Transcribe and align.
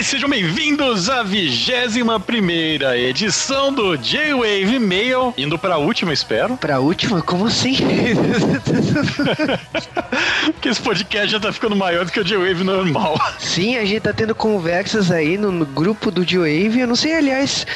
E 0.00 0.02
sejam 0.02 0.30
bem-vindos 0.30 1.10
à 1.10 1.22
21 1.22 2.18
primeira 2.20 2.96
edição 2.96 3.70
do 3.70 3.98
J-Wave 3.98 4.78
Mail, 4.78 5.34
indo 5.36 5.58
pra 5.58 5.76
última, 5.76 6.10
espero. 6.10 6.56
Pra 6.56 6.80
última? 6.80 7.20
Como 7.20 7.44
assim? 7.44 7.76
Porque 10.54 10.70
esse 10.70 10.80
podcast 10.80 11.28
já 11.28 11.38
tá 11.38 11.52
ficando 11.52 11.76
maior 11.76 12.06
do 12.06 12.12
que 12.12 12.18
o 12.18 12.24
J-Wave 12.24 12.64
normal. 12.64 13.20
Sim, 13.38 13.76
a 13.76 13.84
gente 13.84 14.00
tá 14.00 14.14
tendo 14.14 14.34
conversas 14.34 15.10
aí 15.10 15.36
no, 15.36 15.52
no 15.52 15.66
grupo 15.66 16.10
do 16.10 16.24
J-Wave. 16.24 16.80
Eu 16.80 16.86
não 16.86 16.96
sei, 16.96 17.16
aliás, 17.16 17.66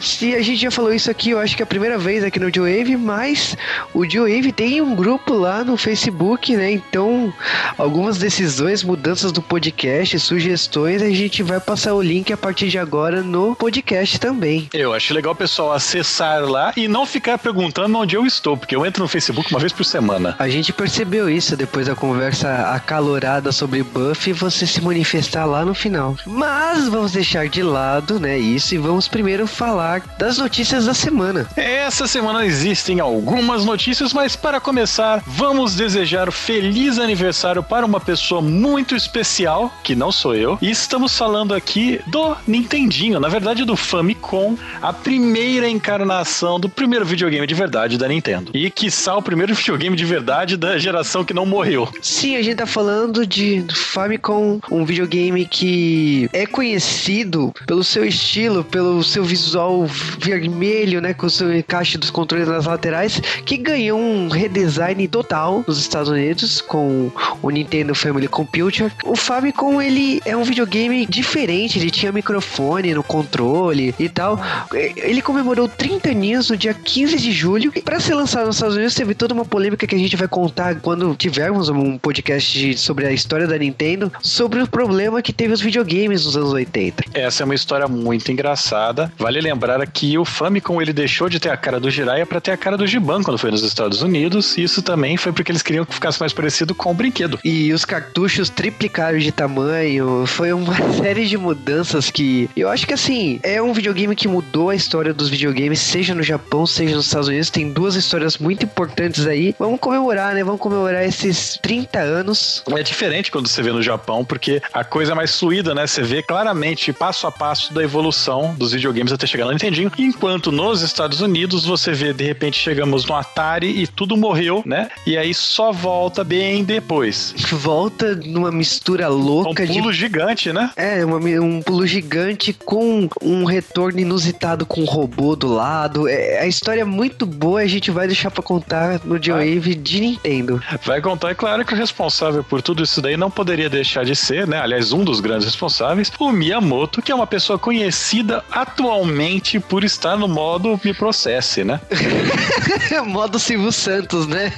se 0.00 0.34
a 0.34 0.40
gente 0.40 0.62
já 0.62 0.70
falou 0.70 0.94
isso 0.94 1.10
aqui, 1.10 1.30
eu 1.30 1.38
acho 1.38 1.54
que 1.54 1.62
é 1.62 1.64
a 1.64 1.66
primeira 1.66 1.98
vez 1.98 2.24
aqui 2.24 2.40
no 2.40 2.50
J-Wave, 2.50 2.96
mas 2.96 3.58
o 3.92 4.06
J-Wave 4.06 4.52
tem 4.52 4.80
um 4.80 4.94
grupo 4.94 5.34
lá 5.34 5.62
no 5.62 5.76
Facebook, 5.76 6.56
né? 6.56 6.72
Então, 6.72 7.30
algumas 7.76 8.16
decisões, 8.16 8.82
mudanças 8.82 9.32
do 9.32 9.42
podcast, 9.42 10.18
sugestões, 10.18 11.02
a 11.02 11.10
gente 11.10 11.42
vai 11.42 11.60
passar 11.60 11.73
o 11.74 12.02
link 12.02 12.32
a 12.32 12.36
partir 12.36 12.68
de 12.68 12.78
agora 12.78 13.22
no 13.22 13.54
podcast 13.56 14.18
também. 14.18 14.68
Eu 14.72 14.92
acho 14.92 15.12
legal 15.12 15.32
o 15.32 15.36
pessoal 15.36 15.72
acessar 15.72 16.42
lá 16.42 16.72
e 16.76 16.86
não 16.86 17.04
ficar 17.04 17.36
perguntando 17.36 17.98
onde 17.98 18.16
eu 18.16 18.24
estou, 18.24 18.56
porque 18.56 18.74
eu 18.74 18.86
entro 18.86 19.02
no 19.02 19.08
Facebook 19.08 19.50
uma 19.50 19.60
vez 19.60 19.72
por 19.72 19.84
semana. 19.84 20.36
A 20.38 20.48
gente 20.48 20.72
percebeu 20.72 21.28
isso 21.28 21.56
depois 21.56 21.86
da 21.86 21.96
conversa 21.96 22.70
acalorada 22.72 23.50
sobre 23.50 23.82
Buffy 23.82 24.30
e 24.30 24.32
você 24.32 24.66
se 24.66 24.80
manifestar 24.80 25.44
lá 25.44 25.64
no 25.64 25.74
final. 25.74 26.16
Mas 26.24 26.88
vamos 26.88 27.12
deixar 27.12 27.48
de 27.48 27.62
lado, 27.62 28.20
né, 28.20 28.38
isso 28.38 28.74
e 28.74 28.78
vamos 28.78 29.08
primeiro 29.08 29.46
falar 29.46 30.02
das 30.16 30.38
notícias 30.38 30.86
da 30.86 30.94
semana. 30.94 31.46
Essa 31.56 32.06
semana 32.06 32.46
existem 32.46 33.00
algumas 33.00 33.64
notícias, 33.64 34.12
mas 34.12 34.36
para 34.36 34.60
começar, 34.60 35.22
vamos 35.26 35.74
desejar 35.74 36.30
feliz 36.30 36.98
aniversário 36.98 37.62
para 37.62 37.84
uma 37.84 38.00
pessoa 38.00 38.40
muito 38.40 38.94
especial, 38.94 39.72
que 39.82 39.94
não 39.94 40.12
sou 40.12 40.34
eu, 40.34 40.58
e 40.62 40.70
estamos 40.70 41.16
falando 41.16 41.52
aqui 41.54 41.63
do 42.06 42.36
Nintendinho, 42.46 43.18
na 43.18 43.28
verdade 43.28 43.64
do 43.64 43.76
Famicom, 43.76 44.56
a 44.80 44.92
primeira 44.92 45.68
encarnação 45.68 46.60
do 46.60 46.68
primeiro 46.68 47.04
videogame 47.04 47.46
de 47.46 47.54
verdade 47.54 47.98
da 47.98 48.06
Nintendo. 48.06 48.52
E 48.54 48.70
quiçá 48.70 49.16
o 49.16 49.22
primeiro 49.22 49.54
videogame 49.56 49.96
de 49.96 50.04
verdade 50.04 50.56
da 50.56 50.78
geração 50.78 51.24
que 51.24 51.34
não 51.34 51.46
morreu. 51.46 51.88
Sim, 52.00 52.36
a 52.36 52.42
gente 52.42 52.56
tá 52.56 52.66
falando 52.66 53.26
de 53.26 53.62
do 53.62 53.74
Famicom, 53.74 54.60
um 54.70 54.84
videogame 54.84 55.46
que 55.46 56.28
é 56.32 56.46
conhecido 56.46 57.52
pelo 57.66 57.82
seu 57.82 58.04
estilo, 58.04 58.62
pelo 58.62 59.02
seu 59.02 59.24
visual 59.24 59.86
vermelho, 60.18 61.00
né, 61.00 61.14
com 61.14 61.26
o 61.26 61.30
seu 61.30 61.54
encaixe 61.56 61.98
dos 61.98 62.10
controles 62.10 62.46
nas 62.48 62.66
laterais, 62.66 63.20
que 63.44 63.56
ganhou 63.56 63.98
um 63.98 64.28
redesign 64.28 65.06
total 65.08 65.64
nos 65.66 65.78
Estados 65.78 66.08
Unidos 66.08 66.60
com 66.60 67.10
o 67.42 67.50
Nintendo 67.50 67.94
Family 67.94 68.28
Computer. 68.28 68.92
O 69.04 69.16
Famicom 69.16 69.80
ele 69.80 70.20
é 70.24 70.36
um 70.36 70.44
videogame 70.44 71.06
diferente, 71.06 71.53
ele 71.54 71.90
tinha 71.90 72.12
microfone 72.12 72.94
no 72.94 73.02
controle 73.02 73.94
e 73.98 74.08
tal. 74.08 74.40
Ele 74.72 75.22
comemorou 75.22 75.68
30 75.68 76.10
aninhos 76.10 76.50
no 76.50 76.56
dia 76.56 76.74
15 76.74 77.16
de 77.16 77.32
julho 77.32 77.72
e 77.74 77.80
para 77.80 78.00
ser 78.00 78.14
lançado 78.14 78.46
nos 78.46 78.56
Estados 78.56 78.76
Unidos 78.76 78.94
teve 78.94 79.14
toda 79.14 79.34
uma 79.34 79.44
polêmica 79.44 79.86
que 79.86 79.94
a 79.94 79.98
gente 79.98 80.16
vai 80.16 80.28
contar 80.28 80.76
quando 80.80 81.14
tivermos 81.14 81.68
um 81.68 81.98
podcast 81.98 82.58
de, 82.58 82.76
sobre 82.76 83.06
a 83.06 83.12
história 83.12 83.46
da 83.46 83.56
Nintendo, 83.56 84.12
sobre 84.22 84.62
o 84.62 84.66
problema 84.66 85.22
que 85.22 85.32
teve 85.32 85.52
os 85.52 85.60
videogames 85.60 86.24
nos 86.24 86.36
anos 86.36 86.52
80. 86.52 87.04
Essa 87.14 87.42
é 87.42 87.44
uma 87.44 87.54
história 87.54 87.86
muito 87.86 88.30
engraçada. 88.30 89.12
Vale 89.18 89.40
lembrar 89.40 89.84
que 89.86 90.18
o 90.18 90.24
Famicom 90.24 90.80
ele 90.80 90.92
deixou 90.92 91.28
de 91.28 91.38
ter 91.38 91.50
a 91.50 91.56
cara 91.56 91.78
do 91.78 91.90
Jiraiya 91.90 92.26
para 92.26 92.40
ter 92.40 92.50
a 92.50 92.56
cara 92.56 92.76
do 92.76 92.86
Giban 92.86 93.22
quando 93.22 93.38
foi 93.38 93.50
nos 93.50 93.62
Estados 93.62 94.02
Unidos. 94.02 94.56
E 94.56 94.62
isso 94.62 94.82
também 94.82 95.16
foi 95.16 95.32
porque 95.32 95.52
eles 95.52 95.62
queriam 95.62 95.84
que 95.84 95.94
ficasse 95.94 96.18
mais 96.20 96.32
parecido 96.32 96.74
com 96.74 96.90
o 96.90 96.94
brinquedo. 96.94 97.38
E 97.44 97.72
os 97.72 97.84
cartuchos 97.84 98.48
triplicaram 98.50 99.18
de 99.18 99.32
tamanho. 99.32 100.24
Foi 100.26 100.52
uma 100.52 100.74
série 100.98 101.26
de 101.26 101.36
mudanças 101.44 102.10
que 102.10 102.48
eu 102.56 102.68
acho 102.68 102.86
que 102.86 102.94
assim 102.94 103.38
é 103.42 103.60
um 103.62 103.72
videogame 103.72 104.16
que 104.16 104.26
mudou 104.26 104.70
a 104.70 104.74
história 104.74 105.12
dos 105.14 105.28
videogames, 105.28 105.78
seja 105.80 106.14
no 106.14 106.22
Japão, 106.22 106.66
seja 106.66 106.96
nos 106.96 107.06
Estados 107.06 107.28
Unidos. 107.28 107.50
Tem 107.50 107.70
duas 107.72 107.94
histórias 107.94 108.38
muito 108.38 108.64
importantes 108.64 109.26
aí. 109.26 109.54
Vamos 109.58 109.78
comemorar, 109.78 110.34
né? 110.34 110.42
Vamos 110.42 110.60
comemorar 110.60 111.04
esses 111.04 111.58
30 111.62 111.98
anos. 112.00 112.62
É 112.70 112.82
diferente 112.82 113.30
quando 113.30 113.46
você 113.48 113.62
vê 113.62 113.70
no 113.72 113.82
Japão, 113.82 114.24
porque 114.24 114.60
a 114.72 114.82
coisa 114.82 115.12
é 115.12 115.14
mais 115.14 115.38
fluida, 115.38 115.74
né? 115.74 115.86
Você 115.86 116.02
vê 116.02 116.22
claramente 116.22 116.92
passo 116.92 117.26
a 117.26 117.32
passo 117.32 117.72
da 117.74 117.82
evolução 117.82 118.54
dos 118.58 118.72
videogames 118.72 119.12
até 119.12 119.26
chegar 119.26 119.44
no 119.44 119.52
Nintendinho. 119.52 119.92
Enquanto 119.98 120.50
nos 120.50 120.82
Estados 120.82 121.20
Unidos 121.20 121.64
você 121.64 121.92
vê 121.92 122.12
de 122.12 122.24
repente 122.24 122.58
chegamos 122.58 123.04
no 123.04 123.14
Atari 123.14 123.82
e 123.82 123.86
tudo 123.86 124.16
morreu, 124.16 124.62
né? 124.64 124.88
E 125.06 125.16
aí 125.16 125.34
só 125.34 125.72
volta 125.72 126.24
bem 126.24 126.64
depois. 126.64 127.34
Volta 127.50 128.14
numa 128.14 128.50
mistura 128.50 129.08
louca 129.08 129.62
um 129.62 129.66
pulo 129.66 129.92
de 129.92 129.98
gigante, 129.98 130.52
né? 130.52 130.70
É, 130.76 131.04
uma- 131.04 131.20
um 131.40 131.62
pulo 131.62 131.86
gigante 131.86 132.52
com 132.52 133.08
um 133.22 133.44
retorno 133.44 134.00
inusitado 134.00 134.66
com 134.66 134.82
um 134.82 134.84
robô 134.84 135.36
do 135.36 135.48
lado. 135.48 136.08
É, 136.08 136.40
a 136.40 136.46
história 136.46 136.82
é 136.82 136.84
muito 136.84 137.26
boa, 137.26 137.60
a 137.60 137.66
gente 137.66 137.90
vai 137.90 138.06
deixar 138.06 138.30
pra 138.30 138.42
contar 138.42 139.00
no 139.04 139.18
J-Wave 139.18 139.74
de 139.74 140.00
Nintendo. 140.00 140.62
Vai 140.84 141.00
contar, 141.00 141.30
é 141.30 141.34
claro 141.34 141.64
que 141.64 141.74
o 141.74 141.76
responsável 141.76 142.42
por 142.42 142.62
tudo 142.62 142.82
isso 142.82 143.00
daí 143.00 143.16
não 143.16 143.30
poderia 143.30 143.68
deixar 143.68 144.04
de 144.04 144.14
ser, 144.14 144.46
né? 144.46 144.58
Aliás, 144.58 144.92
um 144.92 145.04
dos 145.04 145.20
grandes 145.20 145.46
responsáveis, 145.46 146.10
o 146.18 146.30
Miyamoto, 146.30 147.02
que 147.02 147.12
é 147.12 147.14
uma 147.14 147.26
pessoa 147.26 147.58
conhecida 147.58 148.44
atualmente 148.50 149.58
por 149.60 149.84
estar 149.84 150.16
no 150.16 150.28
modo 150.28 150.78
Me 150.82 150.94
Processe, 150.94 151.64
né? 151.64 151.80
Modo 153.06 153.38
Silvio 153.38 153.72
Santos, 153.72 154.26
né? 154.26 154.52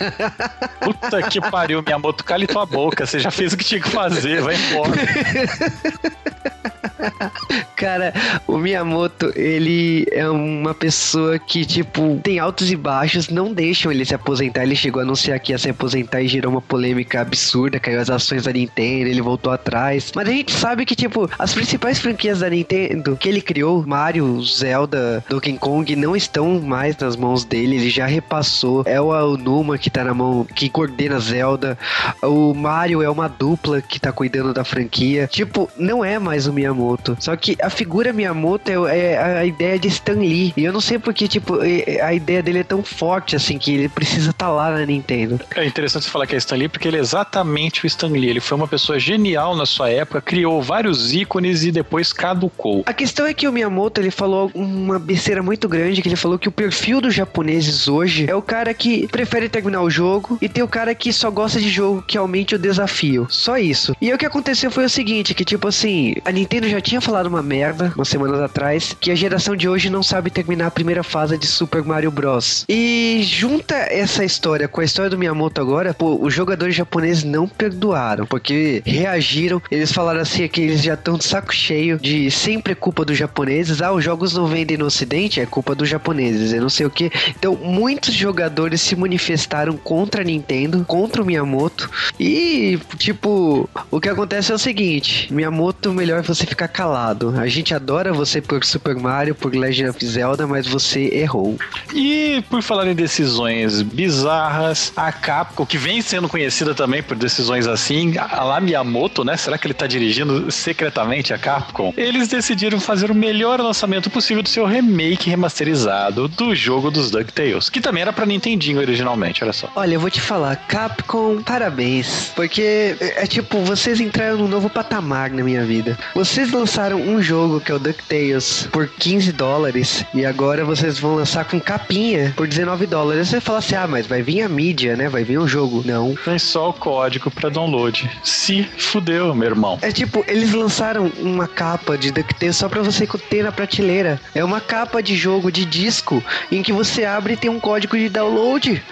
Puta 0.81 1.23
que 1.23 1.41
pariu, 1.41 1.83
Miyamoto, 1.83 2.25
cale 2.25 2.47
tua 2.47 2.67
boca, 2.67 3.07
você 3.07 3.19
já 3.19 3.31
fez 3.31 3.53
o 3.53 3.57
que 3.57 3.65
tinha 3.65 3.81
que 3.81 3.89
fazer, 3.89 4.43
vai 4.43 4.55
embora. 4.55 4.93
Cara, 7.77 8.13
o 8.47 8.57
Miyamoto, 8.57 9.33
ele 9.37 10.07
é 10.11 10.29
uma 10.29 10.75
pessoa 10.75 11.39
que, 11.39 11.65
tipo, 11.65 12.19
tem 12.23 12.39
altos 12.39 12.71
e 12.71 12.77
baixos, 12.77 13.29
não 13.29 13.53
deixam 13.53 13.93
ele 13.93 14.05
se 14.05 14.15
aposentar. 14.15 14.63
Ele 14.63 14.77
chegou 14.77 15.01
a 15.01 15.05
anunciar 15.05 15.39
que 15.41 15.53
ia 15.53 15.59
se 15.59 15.71
aposentar 15.71 16.23
e 16.23 16.29
gerou 16.29 16.53
uma 16.53 16.63
polêmica 16.63 17.21
absurda, 17.21 17.79
caiu 17.79 18.01
as 18.01 18.11
ações 18.11 18.45
da 18.45 18.53
Nintendo, 18.53 19.09
ele 19.09 19.21
voltou 19.21 19.53
atrás. 19.53 20.13
Mas 20.15 20.29
a 20.29 20.33
gente 20.33 20.53
sabe 20.53 20.85
que, 20.85 20.95
tipo, 20.95 21.31
as 21.39 21.55
principais 21.55 21.99
franquias 21.99 22.41
da 22.41 22.51
Nintendo 22.51 23.17
que 23.17 23.29
ele 23.29 23.41
criou, 23.41 23.85
Mario, 23.87 24.43
Zelda, 24.43 25.25
Donkey 25.29 25.59
Kong, 25.59 25.95
não 25.97 26.17
estão 26.17 26.61
mais 26.61 26.97
nas 26.97 27.17
mãos 27.17 27.45
dele, 27.45 27.77
ele 27.77 27.91
já 27.91 28.07
repassou. 28.07 28.83
É 28.87 29.01
o 29.01 29.13
Aonuma 29.13 29.79
que 29.79 29.91
tá 29.91 30.05
na 30.05 30.15
mão, 30.15 30.45
que 30.45 30.69
coordena 30.69 31.19
Zelda. 31.21 31.79
O 32.23 32.55
Mario 32.55 33.03
é 33.03 33.11
uma 33.11 33.29
dupla 33.29 33.81
que 33.81 34.01
tá 34.01 34.13
cuidando 34.13 34.53
da 34.53 34.65
franquia. 34.65 35.27
Tipo, 35.27 35.71
não 35.77 36.05
é 36.05 36.19
mais 36.19 36.47
o 36.47 36.53
Miyamoto. 36.53 36.96
Só 37.19 37.35
que 37.37 37.57
a 37.61 37.71
figura 37.71 38.13
Miyamoto 38.13 38.87
é, 38.87 39.13
é 39.13 39.39
a 39.39 39.45
ideia 39.45 39.79
de 39.79 39.89
Stan 39.89 40.15
Lee. 40.15 40.53
E 40.57 40.65
eu 40.65 40.73
não 40.73 40.81
sei 40.81 40.99
porque, 40.99 41.29
tipo, 41.29 41.59
a 42.03 42.15
ideia 42.15 42.43
dele 42.43 42.61
é 42.61 42.65
tão 42.65 42.83
forte 42.83 43.37
assim 43.37 43.59
que 43.59 43.73
ele 43.73 43.89
precisa 43.89 44.31
estar 44.31 44.51
lá 44.51 44.71
na 44.71 44.85
Nintendo. 44.87 45.41
É 45.55 45.65
interessante 45.65 46.05
você 46.05 46.11
falar 46.11 46.27
que 46.27 46.35
é 46.35 46.39
Stan 46.39 46.57
Lee, 46.57 46.69
porque 46.69 46.89
ele 46.89 46.97
é 46.97 47.01
exatamente 47.01 47.85
o 47.85 47.87
Stan 47.87 48.09
Lee. 48.09 48.29
Ele 48.29 48.41
foi 48.41 48.57
uma 48.57 48.69
pessoa 48.69 48.99
genial 48.99 49.57
na 49.57 49.67
sua 49.67 49.91
época, 49.91 50.21
criou 50.21 50.63
vários 50.63 51.13
ícones 51.13 51.65
e 51.65 51.71
depois 51.71 52.13
caducou. 52.13 52.83
A 52.87 52.93
questão 52.93 53.27
é 53.27 53.35
que 53.35 53.47
o 53.49 53.53
Miyamoto 53.53 54.01
ele 54.01 54.11
falou 54.11 54.51
uma 54.55 54.99
besteira 54.99 55.43
muito 55.43 55.69
grande, 55.69 56.03
que 56.03 56.09
ele 56.09 56.17
falou 56.17 56.39
que 56.39 56.49
o 56.49 56.53
perfil 56.53 57.01
dos 57.01 57.15
japoneses 57.15 57.89
hoje 57.89 58.27
é 58.29 58.35
o 58.35 58.43
cara 58.43 58.73
que 58.75 59.07
prefere 59.09 59.49
terminar 59.49 59.83
o 59.83 59.91
jogo 59.91 60.39
e 60.41 60.49
tem 60.49 60.63
o 60.63 60.69
cara 60.69 60.95
que 60.95 61.13
só 61.13 61.31
gosta 61.31 61.61
de 61.61 61.69
jogo 61.69 62.03
que 62.03 62.17
aumente 62.17 62.55
o 62.55 62.59
desafio. 62.59 63.27
Só 63.29 63.57
isso. 63.57 63.95
E 64.01 64.09
aí 64.09 64.15
o 64.15 64.19
que 64.19 64.27
aconteceu 64.27 64.71
foi 64.71 64.85
o 64.85 64.91
seguinte, 64.91 65.35
que 65.35 65.45
tipo 65.45 65.69
assim, 65.69 66.15
a 66.25 66.33
Nintendo 66.33 66.69
já 66.69 66.76
tinha 66.81 67.01
falado 67.01 67.27
uma 67.27 67.43
merda 67.43 67.93
umas 67.97 68.09
semanas 68.09 68.41
atrás, 68.41 68.97
que 69.01 69.11
a 69.11 69.15
geração 69.15 69.57
de 69.57 69.69
hoje 69.69 69.91
não 69.91 70.03
sabe 70.03 70.31
terminar 70.31 70.67
a 70.67 70.71
primeira 70.71 71.03
fase 71.03 71.39
de 71.39 71.47
Super 71.47 71.83
Mario 71.83 72.11
Bros. 72.11 72.65
E 72.69 73.23
junta 73.25 73.75
essa 73.75 74.25
história 74.25 74.69
com 74.69 74.81
a 74.81 74.85
história 74.85 75.11
do 75.11 75.19
Miyamoto 75.19 75.61
agora, 75.61 75.95
pô, 75.95 76.19
os 76.21 76.35
jogadores 76.35 76.75
japoneses 76.75 77.25
não 77.25 77.49
perdoaram, 77.49 78.27
porque 78.27 78.83
reagiram, 78.85 79.61
eles 79.71 79.93
falaram 79.93 80.21
assim 80.21 80.47
que 80.49 80.61
eles 80.61 80.83
já 80.83 80.95
estão 80.95 81.17
de 81.17 81.25
saco 81.25 81.55
cheio 81.55 81.99
de 81.99 82.31
sempre 82.31 82.73
é 82.73 82.75
culpa 82.75 83.05
dos 83.05 83.17
japoneses, 83.17 83.81
ah, 83.83 83.93
os 83.93 84.05
jogos 84.05 84.35
não 84.35 84.47
vendem 84.47 84.77
no 84.77 84.87
ocidente, 84.87 85.41
é 85.41 85.47
culpa 85.47 85.75
dos 85.75 85.89
japoneses, 85.89 86.53
eu 86.53 86.61
não 86.61 86.69
sei 86.69 86.87
o 86.87 86.91
que. 86.91 87.11
Então, 87.31 87.57
muitos 87.57 88.15
jogadores 88.15 88.81
se 88.81 88.97
manifestaram 88.97 89.77
contra 89.77 90.23
a 90.23 90.25
Nintendo, 90.25 90.85
contra 90.85 91.23
o 91.23 91.27
Miyamoto, 91.27 91.91
e, 92.19 92.79
tipo, 92.97 93.69
o 93.91 94.01
que 94.01 94.09
acontece 94.09 94.53
é 94.53 94.55
o 94.55 94.59
seguinte, 94.59 95.33
Miyamoto, 95.33 95.93
melhor 95.93 96.23
você 96.23 96.47
ficar 96.47 96.66
calado. 96.69 97.35
A 97.39 97.47
gente 97.47 97.75
adora 97.75 98.13
você 98.13 98.41
por 98.41 98.65
Super 98.65 98.95
Mario, 98.97 99.35
por 99.35 99.55
Legend 99.55 99.91
of 99.91 100.07
Zelda, 100.07 100.47
mas 100.47 100.67
você 100.67 101.11
errou. 101.13 101.59
E 101.95 102.43
por 102.49 102.63
falar 102.63 102.87
em 102.87 102.95
decisões 102.95 103.83
bizarras, 103.83 104.93
a 104.97 105.13
Capcom, 105.13 105.67
que 105.67 105.79
vem 105.79 106.01
sendo 106.03 106.29
conhecida 106.29 106.75
também 106.75 107.03
por 107.03 107.17
decisões 107.17 107.67
assim, 107.67 108.15
a 108.19 108.45
lá 108.45 108.61
Miyamoto, 108.61 109.25
né? 109.25 109.37
Será 109.37 109.59
que 109.59 109.67
ele 109.67 109.75
tá 109.75 109.87
dirigindo 109.87 110.51
secretamente 110.51 111.33
a 111.33 111.39
Capcom? 111.39 111.93
Eles 111.97 112.29
decidiram 112.29 112.81
fazer 112.81 113.11
o 113.11 113.15
melhor 113.15 113.61
lançamento 113.61 114.11
possível 114.11 114.43
do 114.43 114.49
seu 114.49 114.67
remake 114.67 115.31
remasterizado 115.31 116.29
do 116.29 116.55
jogo 116.55 116.91
dos 116.91 117.11
DuckTales, 117.11 117.69
que 117.69 117.81
também 117.81 118.03
era 118.03 118.13
pra 118.13 118.27
Nintendinho 118.27 118.79
originalmente, 118.79 119.43
olha 119.43 119.53
só. 119.53 119.71
Olha, 119.75 119.95
eu 119.95 120.01
vou 120.01 120.11
te 120.11 120.21
falar, 120.21 120.57
Capcom, 120.57 121.43
parabéns. 121.43 122.33
Porque 122.35 122.97
é, 123.01 123.25
é 123.25 123.27
tipo, 123.27 123.61
vocês 123.61 124.01
entraram 124.01 124.37
num 124.39 124.49
novo 124.49 124.69
patamar 124.69 125.31
na 125.31 125.43
minha 125.43 125.65
vida. 125.65 125.99
Vocês 126.15 126.51
lançaram 126.57 127.01
um 127.01 127.21
jogo 127.21 127.61
que 127.61 127.71
é 127.71 127.75
o 127.75 127.79
DuckTales 127.79 128.69
por 128.73 128.89
15 128.89 129.33
dólares 129.33 130.05
e 130.15 130.25
agora 130.25 130.65
vocês 130.65 130.99
vão 130.99 131.17
lançar 131.17 131.45
com 131.45 131.61
capinha 131.61 132.33
por 132.35 132.47
19 132.47 132.87
dólares. 132.87 133.29
Você 133.29 133.41
fala 133.41 133.59
assim: 133.59 133.75
ah, 133.75 133.87
mas 133.87 134.07
vai 134.07 134.23
vir 134.23 134.43
a 134.43 134.49
mídia, 134.49 134.97
né? 134.97 135.09
Vai 135.09 135.23
vir 135.23 135.39
o 135.39 135.47
jogo. 135.47 135.83
Não. 135.85 136.17
Vem 136.25 136.39
só 136.39 136.71
o 136.71 136.73
código 136.73 137.31
pra 137.31 137.49
download. 137.49 138.11
Se 138.23 138.65
fudeu, 138.79 139.35
meu 139.35 139.49
irmão. 139.49 139.79
É 139.83 139.93
tipo, 139.93 140.25
eles 140.27 140.53
lançaram 140.53 141.13
uma 141.19 141.47
capa 141.47 141.99
de 141.99 142.11
DuckTales 142.11 142.57
só 142.57 142.69
pra 142.69 142.83
você 142.83 143.07
ter 143.29 143.43
na 143.43 143.53
prateleira. 143.53 144.21
É 144.35 144.43
uma 144.43 144.61
capa 144.61 145.03
de 145.03 145.15
jogo 145.15 145.53
de 145.53 145.65
disco 145.65 146.23
em 146.51 146.63
que 146.63 146.73
você 146.73 147.05
abre 147.05 147.35
e 147.35 147.37
tem 147.37 147.51
um 147.51 147.61
código 147.61 147.97
de 147.97 148.09
download. 148.09 148.83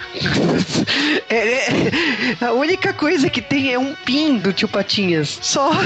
é, 1.29 1.35
é, 1.35 1.91
a 2.41 2.51
única 2.51 2.93
coisa 2.93 3.29
que 3.29 3.41
tem 3.41 3.73
é 3.73 3.79
um 3.79 3.95
pin 4.05 4.37
do 4.37 4.53
tio 4.53 4.67
Patinhas. 4.67 5.39
Só. 5.41 5.71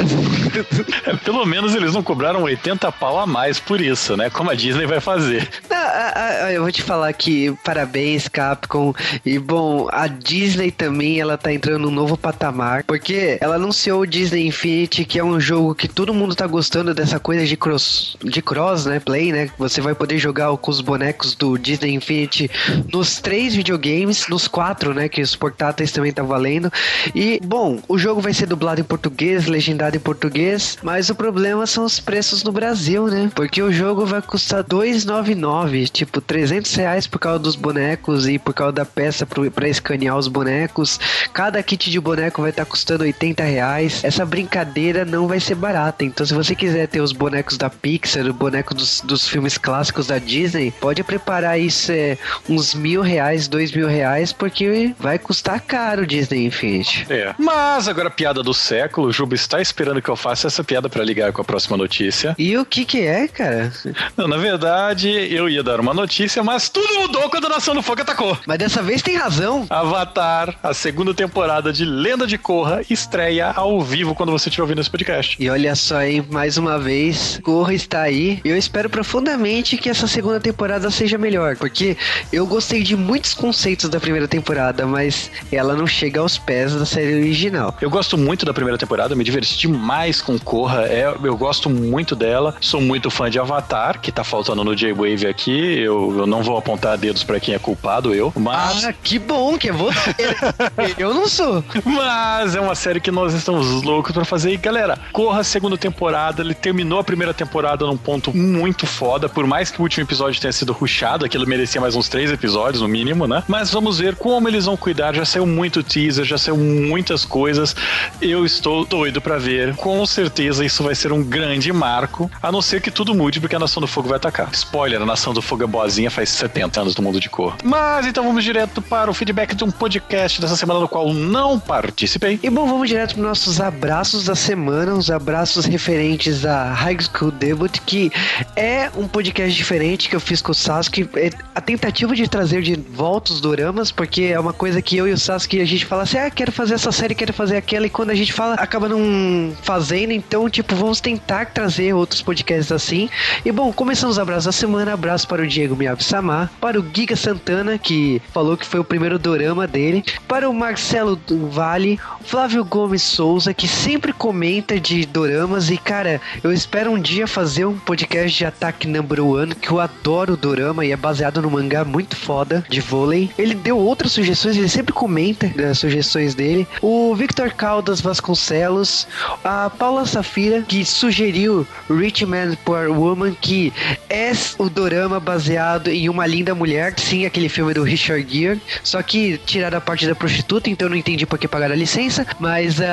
É, 1.05 1.15
pelo 1.15 1.45
menos 1.45 1.68
eles 1.75 1.93
não 1.93 2.03
cobraram 2.03 2.43
80 2.43 2.91
pau 2.91 3.19
a 3.19 3.25
mais 3.25 3.59
por 3.59 3.81
isso, 3.81 4.15
né? 4.15 4.29
Como 4.29 4.49
a 4.49 4.55
Disney 4.55 4.85
vai 4.85 4.99
fazer. 4.99 5.47
Não, 5.69 5.77
a, 5.77 6.45
a, 6.45 6.53
eu 6.53 6.61
vou 6.61 6.71
te 6.71 6.81
falar 6.81 7.11
que 7.13 7.55
parabéns, 7.63 8.27
Capcom. 8.27 8.93
E 9.25 9.37
bom, 9.39 9.87
a 9.91 10.07
Disney 10.07 10.71
também 10.71 11.19
ela 11.19 11.37
tá 11.37 11.53
entrando 11.53 11.79
num 11.79 11.91
novo 11.91 12.17
patamar. 12.17 12.83
Porque 12.83 13.37
ela 13.41 13.55
anunciou 13.55 14.01
o 14.01 14.07
Disney 14.07 14.47
Infinity, 14.47 15.05
que 15.05 15.19
é 15.19 15.23
um 15.23 15.39
jogo 15.39 15.75
que 15.75 15.87
todo 15.87 16.13
mundo 16.13 16.35
tá 16.35 16.47
gostando 16.47 16.93
dessa 16.93 17.19
coisa 17.19 17.45
de 17.45 17.55
cross, 17.55 18.17
de 18.23 18.41
cross, 18.41 18.85
né? 18.85 18.99
Play, 18.99 19.31
né? 19.31 19.49
Você 19.57 19.81
vai 19.81 19.95
poder 19.95 20.17
jogar 20.17 20.55
com 20.57 20.71
os 20.71 20.81
bonecos 20.81 21.35
do 21.35 21.57
Disney 21.57 21.93
Infinity 21.93 22.49
nos 22.91 23.19
três 23.19 23.55
videogames, 23.55 24.27
nos 24.27 24.47
quatro, 24.47 24.93
né? 24.93 25.09
Que 25.09 25.21
os 25.21 25.35
portáteis 25.35 25.91
também 25.91 26.11
tá 26.11 26.23
valendo. 26.23 26.71
E, 27.13 27.39
bom, 27.43 27.79
o 27.87 27.97
jogo 27.97 28.21
vai 28.21 28.33
ser 28.33 28.45
dublado 28.45 28.81
em 28.81 28.83
português, 28.83 29.45
legendado 29.45 29.95
em 29.95 29.99
português, 29.99 30.77
mas 30.81 31.09
o 31.09 31.15
problema 31.15 31.58
são 31.65 31.85
os 31.85 31.99
preços 31.99 32.43
no 32.43 32.51
Brasil, 32.51 33.07
né? 33.07 33.31
Porque 33.33 33.61
o 33.61 33.71
jogo 33.71 34.05
vai 34.05 34.21
custar 34.21 34.63
2,99, 34.63 35.89
tipo 35.89 36.21
300 36.21 36.73
reais 36.75 37.07
por 37.07 37.19
causa 37.19 37.39
dos 37.39 37.55
bonecos 37.55 38.27
e 38.27 38.37
por 38.37 38.53
causa 38.53 38.73
da 38.73 38.85
peça 38.85 39.25
para 39.25 39.67
escanear 39.67 40.17
os 40.17 40.27
bonecos. 40.27 40.99
Cada 41.33 41.61
kit 41.63 41.89
de 41.89 41.99
boneco 41.99 42.41
vai 42.41 42.51
estar 42.51 42.65
tá 42.65 42.69
custando 42.69 43.03
80 43.03 43.43
reais. 43.43 44.03
Essa 44.03 44.25
brincadeira 44.25 45.05
não 45.05 45.27
vai 45.27 45.39
ser 45.39 45.55
barata. 45.55 46.03
Então, 46.03 46.25
se 46.25 46.33
você 46.33 46.55
quiser 46.55 46.87
ter 46.87 47.01
os 47.01 47.11
bonecos 47.11 47.57
da 47.57 47.69
Pixar, 47.69 48.25
o 48.25 48.33
boneco 48.33 48.73
dos, 48.73 49.01
dos 49.01 49.27
filmes 49.27 49.57
clássicos 49.57 50.07
da 50.07 50.17
Disney, 50.17 50.71
pode 50.71 51.03
preparar 51.03 51.59
isso 51.59 51.91
é, 51.91 52.17
uns 52.47 52.73
mil 52.73 53.01
reais, 53.01 53.47
dois 53.47 53.71
mil 53.71 53.87
reais, 53.87 54.31
porque 54.31 54.93
vai 54.99 55.17
custar 55.17 55.61
caro 55.61 56.05
Disney 56.05 56.45
Infinity. 56.45 57.05
É. 57.09 57.33
Mas 57.37 57.87
agora, 57.87 58.09
piada 58.09 58.43
do 58.43 58.53
século, 58.53 59.07
o 59.07 59.11
Juba 59.11 59.35
está 59.35 59.61
esperando 59.61 60.01
que 60.01 60.09
eu 60.09 60.15
faça 60.15 60.47
essa 60.47 60.63
piada 60.63 60.89
para 60.89 61.03
ligar 61.03 61.31
com 61.31 61.41
a 61.41 61.45
próxima 61.49 61.75
notícia. 61.75 62.35
E 62.37 62.55
o 62.55 62.63
que 62.63 62.85
que 62.85 63.01
é, 63.01 63.27
cara? 63.27 63.73
Não, 64.15 64.27
na 64.27 64.37
verdade, 64.37 65.09
eu 65.09 65.49
ia 65.49 65.63
dar 65.63 65.79
uma 65.79 65.95
notícia, 65.95 66.43
mas 66.43 66.69
tudo 66.69 66.93
mudou 66.99 67.27
quando 67.27 67.47
a 67.47 67.49
Nação 67.49 67.73
do 67.73 67.81
Fogo 67.81 68.03
atacou. 68.03 68.37
Mas 68.45 68.59
dessa 68.59 68.83
vez 68.83 69.01
tem 69.01 69.17
razão. 69.17 69.65
Avatar, 69.67 70.53
a 70.61 70.75
segunda 70.75 71.11
temporada 71.11 71.73
de 71.73 71.83
Lenda 71.83 72.27
de 72.27 72.37
Korra, 72.37 72.83
estreia 72.87 73.47
ao 73.47 73.81
vivo 73.81 74.13
quando 74.13 74.31
você 74.31 74.47
estiver 74.47 74.61
ouvindo 74.61 74.79
esse 74.79 74.91
podcast. 74.91 75.35
E 75.39 75.49
olha 75.49 75.75
só 75.75 75.97
aí, 75.97 76.23
mais 76.29 76.59
uma 76.59 76.77
vez, 76.77 77.39
Korra 77.41 77.73
está 77.73 78.03
aí. 78.03 78.39
Eu 78.45 78.55
espero 78.55 78.87
profundamente 78.87 79.75
que 79.75 79.89
essa 79.89 80.05
segunda 80.05 80.39
temporada 80.39 80.91
seja 80.91 81.17
melhor, 81.17 81.57
porque 81.57 81.97
eu 82.31 82.45
gostei 82.45 82.83
de 82.83 82.95
muitos 82.95 83.33
conceitos 83.33 83.89
da 83.89 83.99
primeira 83.99 84.27
temporada, 84.27 84.85
mas 84.85 85.31
ela 85.51 85.75
não 85.75 85.87
chega 85.87 86.19
aos 86.19 86.37
pés 86.37 86.75
da 86.75 86.85
série 86.85 87.15
original. 87.15 87.75
Eu 87.81 87.89
gosto 87.89 88.19
muito 88.19 88.45
da 88.45 88.53
primeira 88.53 88.77
temporada, 88.77 89.15
me 89.15 89.23
diverti 89.23 89.57
demais 89.57 90.21
com 90.21 90.37
Korra, 90.37 90.85
é, 90.85 91.11
eu 91.23 91.38
gosto 91.39 91.69
muito 91.69 92.15
dela, 92.15 92.53
sou 92.59 92.81
muito 92.81 93.09
fã 93.09 93.29
de 93.29 93.39
Avatar, 93.39 94.01
que 94.01 94.11
tá 94.11 94.23
faltando 94.25 94.63
no 94.63 94.75
J-Wave 94.75 95.25
aqui, 95.25 95.79
eu, 95.79 96.19
eu 96.19 96.27
não 96.27 96.43
vou 96.43 96.57
apontar 96.57 96.97
dedos 96.97 97.23
para 97.23 97.39
quem 97.39 97.55
é 97.55 97.59
culpado, 97.59 98.13
eu, 98.13 98.33
mas... 98.35 98.83
Ah, 98.83 98.93
que 98.93 99.17
bom 99.17 99.57
que 99.57 99.69
é 99.69 99.71
você! 99.71 100.15
eu 100.99 101.13
não 101.13 101.27
sou! 101.27 101.63
Mas 101.85 102.55
é 102.55 102.59
uma 102.59 102.75
série 102.75 102.99
que 102.99 103.09
nós 103.09 103.33
estamos 103.33 103.81
loucos 103.83 104.11
para 104.11 104.25
fazer, 104.25 104.51
e 104.51 104.57
galera, 104.57 104.99
Korra 105.13 105.43
segunda 105.43 105.77
temporada, 105.77 106.41
ele 106.41 106.53
terminou 106.53 106.99
a 106.99 107.03
primeira 107.03 107.33
temporada 107.33 107.85
num 107.85 107.97
ponto 107.97 108.35
muito 108.35 108.85
foda, 108.85 109.29
por 109.29 109.47
mais 109.47 109.71
que 109.71 109.79
o 109.79 109.83
último 109.83 110.05
episódio 110.05 110.41
tenha 110.41 110.51
sido 110.51 110.73
rushado, 110.73 111.25
aquilo 111.25 111.47
merecia 111.47 111.79
mais 111.79 111.95
uns 111.95 112.09
três 112.09 112.31
episódios, 112.31 112.81
no 112.81 112.87
mínimo, 112.87 113.25
né? 113.25 113.43
Mas 113.47 113.71
vamos 113.71 113.99
ver 113.99 114.15
como 114.15 114.47
eles 114.49 114.65
vão 114.65 114.75
cuidar, 114.75 115.15
já 115.15 115.23
saiu 115.23 115.45
muito 115.45 115.81
teaser, 115.81 116.25
já 116.25 116.37
saiu 116.37 116.57
muitas 116.57 117.23
coisas, 117.23 117.75
eu 118.21 118.45
estou 118.45 118.83
doido 118.83 119.21
para 119.21 119.37
ver, 119.37 119.75
com 119.75 120.05
certeza 120.05 120.65
isso 120.65 120.83
vai 120.83 120.95
ser 120.95 121.13
um 121.13 121.23
grande 121.29 121.71
marco, 121.71 122.29
a 122.41 122.51
não 122.51 122.61
ser 122.61 122.81
que 122.81 122.91
tudo 122.91 123.13
mude, 123.13 123.39
porque 123.39 123.55
a 123.55 123.59
Nação 123.59 123.79
do 123.79 123.87
Fogo 123.87 124.09
vai 124.09 124.17
atacar. 124.17 124.49
Spoiler, 124.51 125.01
a 125.01 125.05
Nação 125.05 125.33
do 125.33 125.41
Fogo 125.41 125.63
é 125.63 125.67
boazinha 125.67 126.09
faz 126.09 126.29
70 126.29 126.81
anos 126.81 126.95
do 126.95 127.01
mundo 127.01 127.19
de 127.19 127.29
cor. 127.29 127.55
Mas 127.63 128.07
então 128.07 128.23
vamos 128.23 128.43
direto 128.43 128.81
para 128.81 129.09
o 129.09 129.13
feedback 129.13 129.55
de 129.55 129.63
um 129.63 129.71
podcast 129.71 130.41
dessa 130.41 130.55
semana 130.55 130.79
no 130.79 130.87
qual 130.87 131.13
não 131.13 131.59
participei. 131.59 132.39
E 132.41 132.49
bom, 132.49 132.67
vamos 132.67 132.89
direto 132.89 133.15
para 133.15 133.23
nossos 133.23 133.61
abraços 133.61 134.25
da 134.25 134.35
semana, 134.35 134.93
os 134.95 135.11
abraços 135.11 135.65
referentes 135.65 136.45
a 136.45 136.73
High 136.73 136.97
School 137.01 137.31
Debut, 137.31 137.79
que 137.85 138.11
é 138.55 138.89
um 138.97 139.07
podcast 139.07 139.55
diferente 139.55 140.09
que 140.09 140.15
eu 140.15 140.19
fiz 140.19 140.41
com 140.41 140.51
o 140.51 140.55
Sasuke. 140.55 141.09
É 141.15 141.29
a 141.53 141.61
tentativa 141.61 142.15
de 142.15 142.27
trazer 142.27 142.61
de 142.61 142.75
volta 142.75 143.31
os 143.31 143.41
doramas, 143.41 143.91
porque 143.91 144.23
é 144.23 144.39
uma 144.39 144.53
coisa 144.53 144.81
que 144.81 144.97
eu 144.97 145.07
e 145.07 145.11
o 145.11 145.17
Sasuke 145.17 145.61
a 145.61 145.65
gente 145.65 145.85
fala 145.85 146.03
assim: 146.03 146.17
ah, 146.17 146.29
quero 146.29 146.51
fazer 146.51 146.75
essa 146.75 146.91
série, 146.91 147.13
quero 147.13 147.33
fazer 147.33 147.57
aquela, 147.57 147.85
e 147.85 147.89
quando 147.89 148.09
a 148.09 148.15
gente 148.15 148.33
fala, 148.33 148.55
acaba 148.55 148.87
não 148.87 149.53
fazendo. 149.61 150.11
Então, 150.11 150.49
tipo, 150.49 150.75
vamos 150.75 150.99
tentar 151.09 151.47
trazer 151.47 151.93
outros 151.93 152.21
podcasts 152.21 152.71
assim. 152.71 153.09
E 153.43 153.51
bom, 153.51 153.73
começamos 153.73 154.17
os 154.17 154.19
abraços 154.19 154.45
da 154.45 154.51
semana. 154.51 154.93
Abraço 154.93 155.27
para 155.27 155.41
o 155.41 155.47
Diego 155.47 155.75
Miyabi 155.75 156.03
Samar, 156.03 156.51
para 156.61 156.79
o 156.79 156.85
Giga 156.93 157.15
Santana, 157.15 157.79
que 157.79 158.21
falou 158.31 158.55
que 158.55 158.65
foi 158.65 158.79
o 158.79 158.83
primeiro 158.83 159.17
dorama 159.17 159.65
dele, 159.65 160.03
para 160.27 160.47
o 160.47 160.53
Marcelo 160.53 161.19
Vale, 161.49 161.99
Flávio 162.21 162.63
Gomes 162.63 163.01
Souza, 163.01 163.55
que 163.55 163.67
sempre 163.67 164.13
comenta 164.13 164.79
de 164.79 165.03
doramas. 165.05 165.71
E 165.71 165.77
cara, 165.77 166.21
eu 166.43 166.53
espero 166.53 166.91
um 166.91 166.99
dia 166.99 167.25
fazer 167.25 167.65
um 167.65 167.79
podcast 167.79 168.37
de 168.37 168.45
Ataque 168.45 168.87
Number 168.87 169.25
One, 169.25 169.55
que 169.55 169.71
eu 169.71 169.79
adoro 169.79 170.33
o 170.33 170.37
dorama 170.37 170.85
e 170.85 170.91
é 170.91 170.97
baseado 170.97 171.41
no 171.41 171.49
mangá 171.49 171.83
muito 171.83 172.15
foda 172.15 172.63
de 172.69 172.81
vôlei. 172.81 173.31
Ele 173.35 173.55
deu 173.55 173.79
outras 173.79 174.11
sugestões, 174.11 174.57
ele 174.57 174.69
sempre 174.69 174.93
comenta 174.93 175.47
das 175.47 175.79
sugestões 175.79 176.35
dele. 176.35 176.67
O 176.83 177.15
Victor 177.15 177.51
Caldas 177.51 177.99
Vasconcelos, 177.99 179.07
a 179.43 179.71
Paula 179.71 180.05
Safira, 180.05 180.61
que 180.61 180.85
sugeriu 180.99 181.65
Rich 181.89 182.25
Man 182.25 182.55
Poor 182.65 182.89
Woman, 182.89 183.33
que 183.39 183.71
é 184.09 184.31
o 184.57 184.69
dorama 184.69 185.19
baseado 185.19 185.87
em 185.87 186.09
uma 186.09 186.27
linda 186.27 186.53
mulher, 186.53 186.93
sim, 186.97 187.25
aquele 187.25 187.47
filme 187.47 187.73
do 187.73 187.83
Richard 187.83 188.25
Gere, 188.29 188.61
só 188.83 189.01
que 189.01 189.39
tiraram 189.45 189.77
a 189.77 189.81
parte 189.81 190.05
da 190.05 190.13
prostituta, 190.13 190.69
então 190.69 190.89
não 190.89 190.95
entendi 190.95 191.25
por 191.25 191.39
que 191.39 191.47
pagaram 191.47 191.73
a 191.73 191.77
licença, 191.77 192.27
mas 192.37 192.79
uh, 192.79 192.83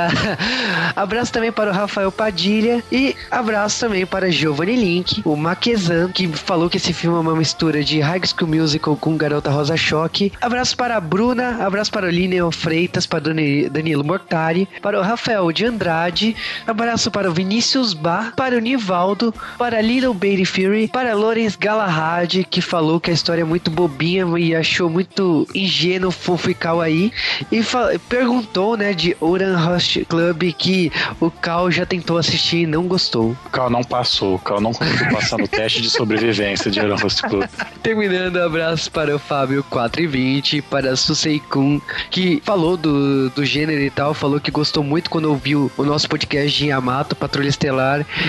abraço 0.95 1.33
também 1.33 1.51
para 1.51 1.71
o 1.71 1.75
Rafael 1.75 2.13
Padilha 2.13 2.83
e 2.93 3.15
abraço 3.31 3.81
também 3.81 4.07
para 4.07 4.31
Giovanni 4.31 4.77
Link, 4.77 5.21
o 5.25 5.37
Maquezan, 5.37 6.11
que 6.13 6.29
falou 6.29 6.71
que 6.71 6.77
esse 6.77 6.93
filme 6.93 7.17
é 7.17 7.21
uma 7.21 7.35
mistura 7.35 7.83
de 7.83 8.01
High 8.01 8.23
School 8.25 8.51
Musical 8.51 8.97
com 8.97 9.17
Garota 9.17 9.51
Rosa 9.51 9.77
Choque. 9.77 10.33
Abraço 10.41 10.77
para 10.77 10.97
a 10.97 11.01
Bruna, 11.01 11.67
abraço 11.67 11.91
para 11.91 12.07
o 12.07 12.11
Lineo 12.11 12.53
Freitas, 12.53 13.05
para 13.05 13.21
Danilo 13.71 14.05
Mortari, 14.05 14.69
para 14.81 14.99
o 14.99 15.03
Rafael 15.03 15.51
de 15.51 15.67
Andrade, 15.67 16.37
abraço 16.67 17.11
para 17.11 17.29
o 17.29 17.35
Vinícius 17.35 17.96
Bar, 17.97 18.35
para 18.37 18.57
o 18.57 18.61
Nivaldo, 18.61 19.35
para 19.59 19.81
Little 19.81 20.15
Baby 20.15 20.45
Fury, 20.45 20.89
para 20.89 21.15
Lorenz 21.15 21.57
Galahad, 21.57 22.45
que 22.45 22.61
falou 22.61 23.01
que 23.01 23.11
a 23.11 23.15
história 23.15 23.43
é 23.43 23.45
muito 23.45 23.71
bobinha 23.71 24.27
e 24.39 24.55
achou 24.55 24.89
muito 24.89 25.47
ingênuo, 25.55 26.11
fofo 26.11 26.51
e 26.51 26.55
kawaii, 26.55 27.13
e 27.51 27.61
perguntou, 28.09 28.77
né, 28.77 28.93
de 28.93 29.17
Oran 29.21 29.57
Host 29.57 30.05
Club 30.07 30.53
que 30.53 30.93
o 31.21 31.31
Cal 31.31 31.71
já 31.71 31.87
tentou 31.87 32.19
assistir 32.19 32.63
e 32.63 32.67
não 32.67 32.87
gostou. 32.87 33.37
O 33.47 33.51
Cal 33.51 33.71
não 33.71 33.83
passou, 33.83 34.35
o 34.35 34.39
Cal 34.39 34.61
não 34.61 34.73
conseguiu 34.73 35.09
passar 35.11 35.39
no 35.39 35.49
teste 35.49 35.81
de 35.81 35.91
sobrevivência 35.91 36.71
de 36.71 36.81
Oran 36.81 36.97
Host 36.97 37.23
Club. 37.23 37.49
Terminando, 37.83 38.39
abraço 38.39 38.91
para 38.91 39.15
o 39.15 39.19
Fábio 39.19 39.65
420, 39.71 40.63
para 40.63 40.93
a 40.93 40.97
Susei 40.97 41.41
Kun, 41.41 41.81
que 42.11 42.43
falou 42.45 42.77
do, 42.77 43.31
do 43.31 43.45
gênero 43.45 43.81
e 43.81 43.91
tal, 43.91 44.15
falou 44.15 44.41
que 44.41 44.51
gostou 44.51 44.83
muito 44.83 45.11
quando 45.11 45.27
ouviu 45.27 45.71
o 45.77 45.85
nosso 45.85 46.09
podcast 46.09 46.57
de 46.57 46.67
Yamato, 46.67 47.17
Patrulha 47.17 47.49
Estelar, 47.49 47.86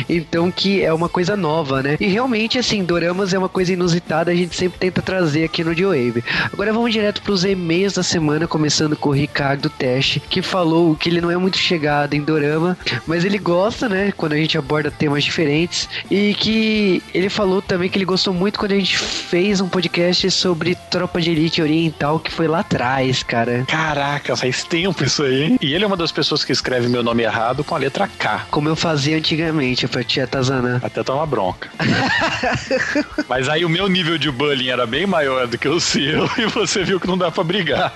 então 0.10 0.52
que 0.52 0.82
é 0.82 0.94
uma 0.94 1.10
coisa 1.10 1.36
nova, 1.36 1.82
né? 1.82 1.98
E 2.00 2.08
realmente, 2.08 2.58
assim, 2.58 2.84
Doramas 2.84 3.34
é 3.34 3.38
uma 3.38 3.50
coisa 3.50 3.74
inusitada, 3.74 4.32
a 4.32 4.36
gente 4.36 4.56
sempre 4.56 4.80
tenta 4.80 5.02
trazer 5.02 5.44
aqui 5.44 5.64
no 5.64 5.74
D-Wave. 5.74 6.24
Agora 6.52 6.74
vamos 6.74 6.92
direto 6.92 7.22
para 7.22 7.34
os 7.34 7.44
e-mails 7.44 7.94
da 7.94 8.04
semana, 8.04 8.48
começando 8.48 8.96
com 8.96 9.10
o 9.10 9.14
Ricardo 9.14 9.70
Teste, 9.70 10.20
que 10.20 10.42
falou 10.42 10.96
que 10.96 11.10
ele 11.10 11.22
não 11.22 11.32
é 11.32 11.38
muito 11.38 11.58
chegado 11.58 12.14
em 12.14 12.22
Dorama, 12.22 12.78
mas 13.06 13.26
ele 13.26 13.38
gosta, 13.38 13.90
né, 13.90 14.14
quando 14.16 14.34
a 14.34 14.38
gente 14.38 14.58
aborda 14.58 14.92
temas 14.92 15.24
diferentes, 15.24 15.88
e 16.10 16.34
que 16.34 17.02
ele 17.14 17.30
falou 17.30 17.62
também 17.62 17.90
que 17.90 17.98
ele 17.98 18.06
gostou 18.06 18.34
muito 18.34 18.60
quando 18.60 18.72
a 18.72 18.76
gente 18.76 18.98
fez 18.98 19.62
um 19.62 19.68
podcast 19.68 20.30
sobre 20.32 20.76
Tropa 20.90 21.22
de 21.22 21.32
Elite 21.32 21.62
Oriental, 21.62 22.20
que 22.20 22.32
foi 22.32 22.48
lá 22.48 22.60
atrás, 22.60 23.24
cara. 23.24 23.64
Caraca, 23.68 24.36
faz 24.36 24.64
tempo 24.64 25.04
isso 25.04 25.24
aí. 25.24 25.58
E 25.62 25.74
ele 25.74 25.84
é 25.84 25.88
uma 25.88 25.98
das 25.98 26.12
pessoas 26.12 26.44
que 26.44 26.52
escreve 26.52 26.88
meu 26.88 27.04
nome 27.04 27.24
errado 27.24 27.64
com 27.64 27.76
a 27.76 27.78
letra 27.78 28.08
K. 28.08 28.46
Como 28.50 28.70
eu 28.70 28.76
fazia 28.76 29.18
antigamente 29.18 29.47
obviamente, 29.48 29.88
pra 29.88 30.04
tia 30.04 30.28
Tazanã. 30.28 30.80
Até 30.84 31.04
tomar 31.04 31.26
bronca. 31.26 31.70
Mas 33.28 33.48
aí 33.48 33.64
o 33.64 33.70
meu 33.70 33.88
nível 33.88 34.18
de 34.18 34.30
bullying 34.30 34.70
era 34.70 34.86
bem 34.86 35.06
maior 35.06 35.48
do 35.48 35.58
que 35.58 35.68
o 35.68 35.80
seu 35.80 36.30
e 36.38 36.46
você 36.48 36.84
viu 36.84 37.00
que 37.00 37.08
não 37.08 37.18
dá 37.18 37.32
pra 37.32 37.44
brigar. 37.44 37.94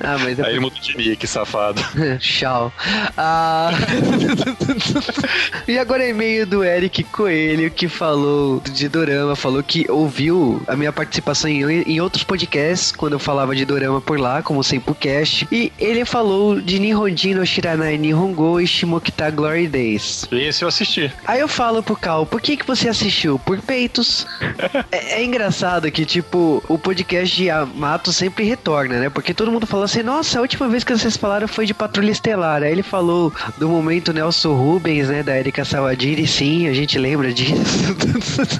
Ah, 0.00 0.18
mas 0.18 0.38
Aí 0.40 0.52
ele 0.52 0.60
mudou 0.60 0.78
de 0.80 0.96
nick, 0.96 1.26
safado. 1.26 1.82
Tchau. 2.18 2.72
Ah... 3.16 3.70
e 5.66 5.78
agora 5.78 6.04
é 6.04 6.10
e-mail 6.10 6.46
do 6.46 6.64
Eric 6.64 7.04
Coelho, 7.04 7.70
que 7.70 7.88
falou 7.88 8.60
de 8.60 8.88
Dorama, 8.88 9.36
falou 9.36 9.62
que 9.62 9.90
ouviu 9.90 10.62
a 10.66 10.76
minha 10.76 10.92
participação 10.92 11.50
em, 11.50 11.82
em 11.82 12.00
outros 12.00 12.24
podcasts, 12.24 12.92
quando 12.92 13.14
eu 13.14 13.18
falava 13.18 13.54
de 13.54 13.64
Dorama 13.64 14.00
por 14.00 14.18
lá, 14.18 14.42
como 14.42 14.62
sempre 14.64 14.94
Cast. 14.94 15.46
E 15.52 15.72
ele 15.78 16.04
falou 16.04 16.60
de 16.60 16.78
Nihonjin 16.78 17.34
no 17.34 17.46
Shiranai 17.46 17.96
Nihongo 17.96 18.60
e 18.60 18.66
Shimokita 18.66 19.30
Glory 19.30 19.68
Days. 19.68 20.26
Esse 20.32 20.64
eu 20.64 20.68
assisti. 20.68 20.79
Aí 21.26 21.40
eu 21.40 21.48
falo 21.48 21.82
pro 21.82 21.96
Cal, 21.96 22.26
por 22.26 22.40
que, 22.40 22.56
que 22.56 22.66
você 22.66 22.88
assistiu? 22.88 23.38
Por 23.38 23.60
peitos. 23.60 24.26
é, 24.90 25.20
é 25.20 25.24
engraçado 25.24 25.90
que, 25.90 26.04
tipo, 26.04 26.62
o 26.68 26.78
podcast 26.78 27.36
de 27.36 27.44
Yamato 27.44 28.12
sempre 28.12 28.44
retorna, 28.44 28.98
né? 28.98 29.10
Porque 29.10 29.34
todo 29.34 29.50
mundo 29.50 29.66
fala 29.66 29.84
assim, 29.84 30.02
nossa, 30.02 30.38
a 30.38 30.42
última 30.42 30.68
vez 30.68 30.84
que 30.84 30.96
vocês 30.96 31.16
falaram 31.16 31.46
foi 31.48 31.66
de 31.66 31.74
Patrulha 31.74 32.10
Estelar. 32.10 32.62
Aí 32.62 32.72
ele 32.72 32.82
falou 32.82 33.32
do 33.58 33.68
momento 33.68 34.12
Nelson 34.12 34.54
Rubens, 34.54 35.08
né, 35.08 35.22
da 35.22 35.38
Erika 35.38 35.64
Sawadiri, 35.64 36.26
sim, 36.26 36.68
a 36.68 36.72
gente 36.72 36.98
lembra 36.98 37.32
disso. 37.32 37.50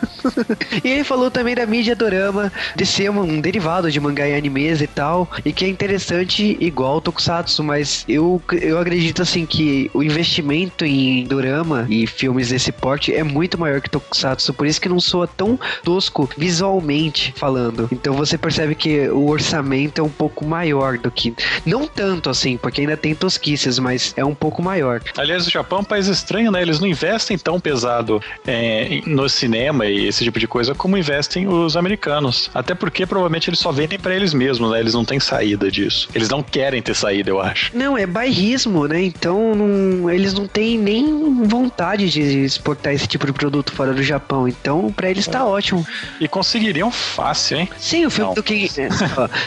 e 0.84 0.88
ele 0.88 1.04
falou 1.04 1.30
também 1.30 1.54
da 1.54 1.66
mídia 1.66 1.94
dorama, 1.94 2.52
de 2.76 2.86
ser 2.86 3.10
um 3.10 3.40
derivado 3.40 3.90
de 3.90 4.00
mangá 4.00 4.28
e 4.28 4.36
animes 4.36 4.80
e 4.80 4.86
tal, 4.86 5.30
e 5.44 5.52
que 5.52 5.64
é 5.64 5.68
interessante 5.68 6.56
igual 6.60 7.00
Tokusatsu, 7.00 7.62
mas 7.62 8.04
eu, 8.08 8.42
eu 8.52 8.78
acredito 8.78 9.22
assim 9.22 9.46
que 9.46 9.90
o 9.94 10.02
investimento 10.02 10.84
em 10.84 11.24
dorama 11.24 11.86
e 11.88 12.06
filmes 12.10 12.48
desse 12.48 12.72
porte 12.72 13.14
é 13.14 13.22
muito 13.22 13.58
maior 13.58 13.80
que 13.80 13.90
Tokusatsu, 13.90 14.52
por 14.54 14.66
isso 14.66 14.80
que 14.80 14.88
não 14.88 15.00
soa 15.00 15.26
tão 15.26 15.58
tosco 15.82 16.28
visualmente 16.36 17.32
falando. 17.36 17.88
Então 17.92 18.14
você 18.14 18.36
percebe 18.36 18.74
que 18.74 19.08
o 19.08 19.28
orçamento 19.28 20.00
é 20.00 20.04
um 20.04 20.08
pouco 20.08 20.44
maior 20.44 20.98
do 20.98 21.10
que. 21.10 21.34
Não 21.64 21.86
tanto 21.86 22.30
assim, 22.30 22.56
porque 22.56 22.80
ainda 22.80 22.96
tem 22.96 23.14
tosquices, 23.14 23.78
mas 23.78 24.12
é 24.16 24.24
um 24.24 24.34
pouco 24.34 24.62
maior. 24.62 25.00
Aliás, 25.16 25.46
o 25.46 25.50
Japão 25.50 25.78
é 25.78 25.82
um 25.82 25.84
país 25.84 26.06
estranho, 26.06 26.50
né? 26.50 26.62
Eles 26.62 26.80
não 26.80 26.86
investem 26.86 27.38
tão 27.38 27.60
pesado 27.60 28.22
é, 28.46 29.00
no 29.06 29.28
cinema 29.28 29.86
e 29.86 30.06
esse 30.06 30.24
tipo 30.24 30.38
de 30.38 30.46
coisa 30.46 30.74
como 30.74 30.96
investem 30.96 31.46
os 31.46 31.76
americanos. 31.76 32.50
Até 32.54 32.74
porque 32.74 33.06
provavelmente 33.06 33.50
eles 33.50 33.60
só 33.60 33.70
vendem 33.72 33.98
para 33.98 34.14
eles 34.14 34.34
mesmos, 34.34 34.70
né? 34.70 34.80
Eles 34.80 34.94
não 34.94 35.04
têm 35.04 35.20
saída 35.20 35.70
disso. 35.70 36.08
Eles 36.14 36.28
não 36.28 36.42
querem 36.42 36.82
ter 36.82 36.94
saída, 36.94 37.30
eu 37.30 37.40
acho. 37.40 37.70
Não, 37.76 37.96
é 37.96 38.06
bairrismo, 38.06 38.86
né? 38.86 39.02
Então 39.02 39.54
não, 39.54 40.10
eles 40.10 40.34
não 40.34 40.46
têm 40.46 40.78
nem 40.78 41.44
vontade 41.44 41.99
de 42.08 42.20
exportar 42.44 42.92
esse 42.92 43.06
tipo 43.06 43.26
de 43.26 43.32
produto 43.32 43.72
fora 43.72 43.92
do 43.92 44.02
Japão. 44.02 44.48
Então, 44.48 44.92
para 44.92 45.10
eles 45.10 45.26
tá 45.26 45.44
ótimo. 45.44 45.86
E 46.20 46.28
conseguiriam 46.28 46.90
fácil, 46.90 47.58
hein? 47.58 47.68
Sim, 47.78 48.06
o 48.06 48.10
filme 48.10 48.28
Não. 48.28 48.34
do 48.34 48.42
Kenshin. 48.42 48.88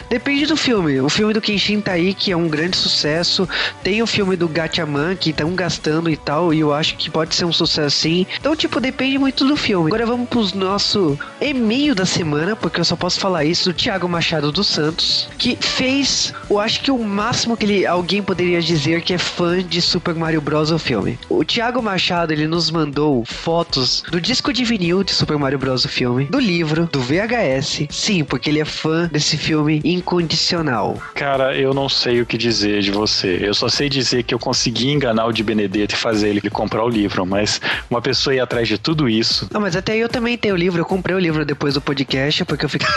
Depende 0.09 0.45
do 0.45 0.57
filme. 0.57 0.99
O 0.99 1.09
filme 1.09 1.33
do 1.33 1.41
Kenshin 1.41 1.81
tá 1.81 1.93
aí, 1.93 2.13
que 2.13 2.31
é 2.31 2.37
um 2.37 2.47
grande 2.47 2.77
sucesso. 2.77 3.47
Tem 3.83 4.01
o 4.01 4.07
filme 4.07 4.35
do 4.35 4.47
Gatchaman, 4.47 5.15
que 5.15 5.29
estão 5.29 5.53
gastando 5.55 6.09
e 6.09 6.17
tal. 6.17 6.53
E 6.53 6.59
eu 6.59 6.73
acho 6.73 6.95
que 6.95 7.09
pode 7.09 7.35
ser 7.35 7.45
um 7.45 7.53
sucesso 7.53 7.97
sim. 7.97 8.25
Então, 8.39 8.55
tipo, 8.55 8.79
depende 8.79 9.17
muito 9.17 9.45
do 9.45 9.55
filme. 9.55 9.87
Agora 9.87 10.05
vamos 10.05 10.27
pro 10.29 10.43
nosso 10.57 11.17
e-mail 11.39 11.95
da 11.95 12.05
semana, 12.05 12.55
porque 12.55 12.79
eu 12.79 12.85
só 12.85 12.95
posso 12.95 13.19
falar 13.19 13.45
isso 13.45 13.71
do 13.71 13.73
Thiago 13.73 14.09
Machado 14.09 14.51
dos 14.51 14.67
Santos, 14.67 15.29
que 15.37 15.57
fez, 15.59 16.33
eu 16.49 16.59
acho 16.59 16.81
que 16.81 16.91
o 16.91 16.97
máximo 17.03 17.55
que 17.55 17.65
ele, 17.65 17.85
alguém 17.85 18.21
poderia 18.21 18.61
dizer 18.61 19.01
que 19.01 19.13
é 19.13 19.17
fã 19.17 19.63
de 19.63 19.81
Super 19.81 20.15
Mario 20.15 20.41
Bros. 20.41 20.71
o 20.71 20.79
filme. 20.79 21.17
O 21.29 21.43
Thiago 21.43 21.81
Machado, 21.81 22.32
ele 22.33 22.47
nos 22.47 22.71
mandou 22.71 23.23
fotos 23.25 24.03
do 24.09 24.19
disco 24.19 24.51
de 24.51 24.63
vinil 24.63 25.03
de 25.03 25.13
Super 25.13 25.37
Mario 25.37 25.59
Bros. 25.59 25.85
o 25.85 25.89
filme, 25.89 26.25
do 26.25 26.39
livro, 26.39 26.87
do 26.91 26.99
VHS. 26.99 27.87
Sim, 27.89 28.23
porque 28.23 28.49
ele 28.49 28.59
é 28.59 28.65
fã 28.65 29.07
desse 29.07 29.37
filme 29.37 29.81
incondicional. 29.83 31.01
Cara, 31.13 31.55
eu 31.55 31.73
não 31.73 31.87
sei 31.87 32.21
o 32.21 32.25
que 32.25 32.37
dizer 32.37 32.81
de 32.81 32.91
você. 32.91 33.39
Eu 33.41 33.53
só 33.53 33.69
sei 33.69 33.89
dizer 33.89 34.23
que 34.23 34.33
eu 34.33 34.39
consegui 34.39 34.91
enganar 34.91 35.25
o 35.25 35.31
de 35.31 35.43
Benedetto 35.43 35.95
e 35.95 35.97
fazer 35.97 36.29
ele 36.29 36.49
comprar 36.49 36.83
o 36.83 36.89
livro, 36.89 37.25
mas 37.25 37.61
uma 37.89 38.01
pessoa 38.01 38.35
ir 38.35 38.39
atrás 38.39 38.67
de 38.67 38.77
tudo 38.77 39.07
isso. 39.07 39.47
Não, 39.51 39.61
mas 39.61 39.75
até 39.75 39.95
eu 39.95 40.09
também 40.09 40.37
tenho 40.37 40.55
o 40.55 40.57
livro. 40.57 40.81
Eu 40.81 40.85
comprei 40.85 41.15
o 41.15 41.19
livro 41.19 41.45
depois 41.45 41.73
do 41.73 41.81
podcast, 41.81 42.43
porque 42.45 42.65
eu 42.65 42.69
fiquei. 42.69 42.87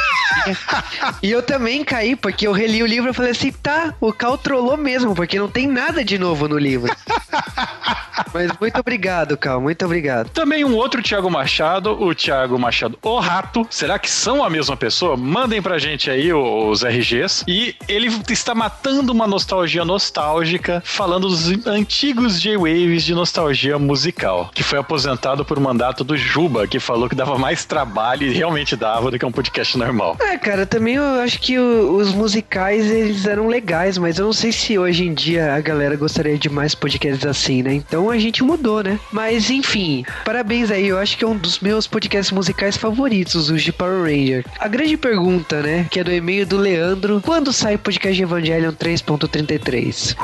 e 1.23 1.31
eu 1.31 1.43
também 1.43 1.85
caí, 1.85 2.17
porque 2.17 2.47
eu 2.47 2.53
reli 2.53 2.83
o 2.83 2.87
livro 2.87 3.11
e 3.11 3.15
falei 3.15 3.33
assim: 3.33 3.53
tá, 3.53 3.95
o 4.01 4.13
Cal 4.13 4.39
trollou 4.39 4.77
mesmo, 4.77 5.15
porque 5.15 5.39
não 5.39 5.49
tem 5.49 5.67
nada 5.67 6.05
de 6.05 6.19
novo 6.19 6.49
no 6.49 6.59
livro. 6.59 6.95
mas 8.37 8.53
muito 8.61 8.79
obrigado, 8.79 9.35
Cal, 9.35 9.63
muito 9.63 9.83
obrigado. 9.87 10.29
Também 10.29 10.63
um 10.63 10.75
outro 10.75 11.03
Thiago 11.03 11.31
Machado, 11.31 11.93
o 12.03 12.15
Thiago 12.15 12.59
Machado 12.59 12.99
O 13.03 13.19
Rato. 13.19 13.67
Será 13.71 13.99
que 13.99 14.11
são 14.11 14.45
a 14.45 14.51
mesma 14.51 14.77
pessoa? 14.77 15.17
Mandem 15.17 15.63
pra 15.63 15.79
gente 15.79 16.11
aí 16.11 16.31
os 16.35 16.83
RGs. 16.83 17.45
E 17.49 17.75
ele 17.89 18.09
está 18.29 18.55
matando 18.55 19.11
uma 19.11 19.27
nostalgia 19.27 19.87
nostálgica, 19.87 20.83
falando 20.85 21.29
dos 21.29 21.67
antigos 21.67 22.39
J-Waves 22.39 23.05
de 23.05 23.15
nostalgia 23.15 23.79
musical, 23.79 24.51
que 24.55 24.63
foi 24.63 24.79
aposentado 24.79 25.43
por 25.43 25.59
mandato 25.59 26.05
do 26.05 26.15
Juba, 26.15 26.67
que 26.67 26.79
falou 26.79 27.09
que 27.09 27.15
dava 27.15 27.39
mais 27.39 27.65
trabalho 27.65 28.27
e 28.27 28.33
realmente 28.35 28.77
dava 28.77 29.11
do 29.11 29.19
que 29.19 29.25
um 29.25 29.33
podcast 29.33 29.79
normal. 29.79 30.19
É, 30.21 30.37
cara, 30.37 30.67
também 30.67 30.97
eu 30.97 31.21
acho 31.23 31.41
que 31.41 31.59
os 31.59 32.13
musicais 32.13 32.91
eles 32.91 33.25
eram 33.25 33.47
legais, 33.47 33.97
mas 33.97 34.19
eu 34.19 34.27
não 34.27 34.33
sei 34.35 34.53
se 34.53 34.79
hoje 34.79 35.07
em 35.07 35.15
dia 35.15 35.55
a 35.55 35.61
galera 35.61 35.97
gostaria 35.97 36.37
de 36.37 36.51
mais 36.51 36.75
podcasts 36.75 37.25
assim, 37.25 37.63
né? 37.63 37.73
Então 37.73 38.11
a 38.11 38.19
gente 38.19 38.26
mudou, 38.43 38.83
né? 38.83 38.99
Mas 39.13 39.51
enfim, 39.51 40.05
parabéns 40.25 40.71
aí, 40.71 40.89
eu 40.89 40.99
acho 40.99 41.17
que 41.17 41.25
é 41.25 41.27
um 41.27 41.37
dos 41.37 41.61
meus 41.61 41.87
podcasts 41.87 42.33
musicais 42.33 42.77
favoritos, 42.77 43.51
os 43.51 43.63
de 43.63 43.73
Power 43.73 44.03
Ranger. 44.03 44.45
A 44.59 44.69
grande 44.69 44.97
pergunta, 44.97 45.63
né, 45.63 45.87
que 45.91 46.01
é 46.01 46.05
do 46.05 46.13
e-mail 46.13 46.47
do 46.47 46.57
Leandro, 46.57 47.21
quando 47.25 47.53
sai 47.53 47.77
o 47.77 47.79
podcast 47.79 48.21
Evangelion 48.21 48.73
3.33? 48.73 50.17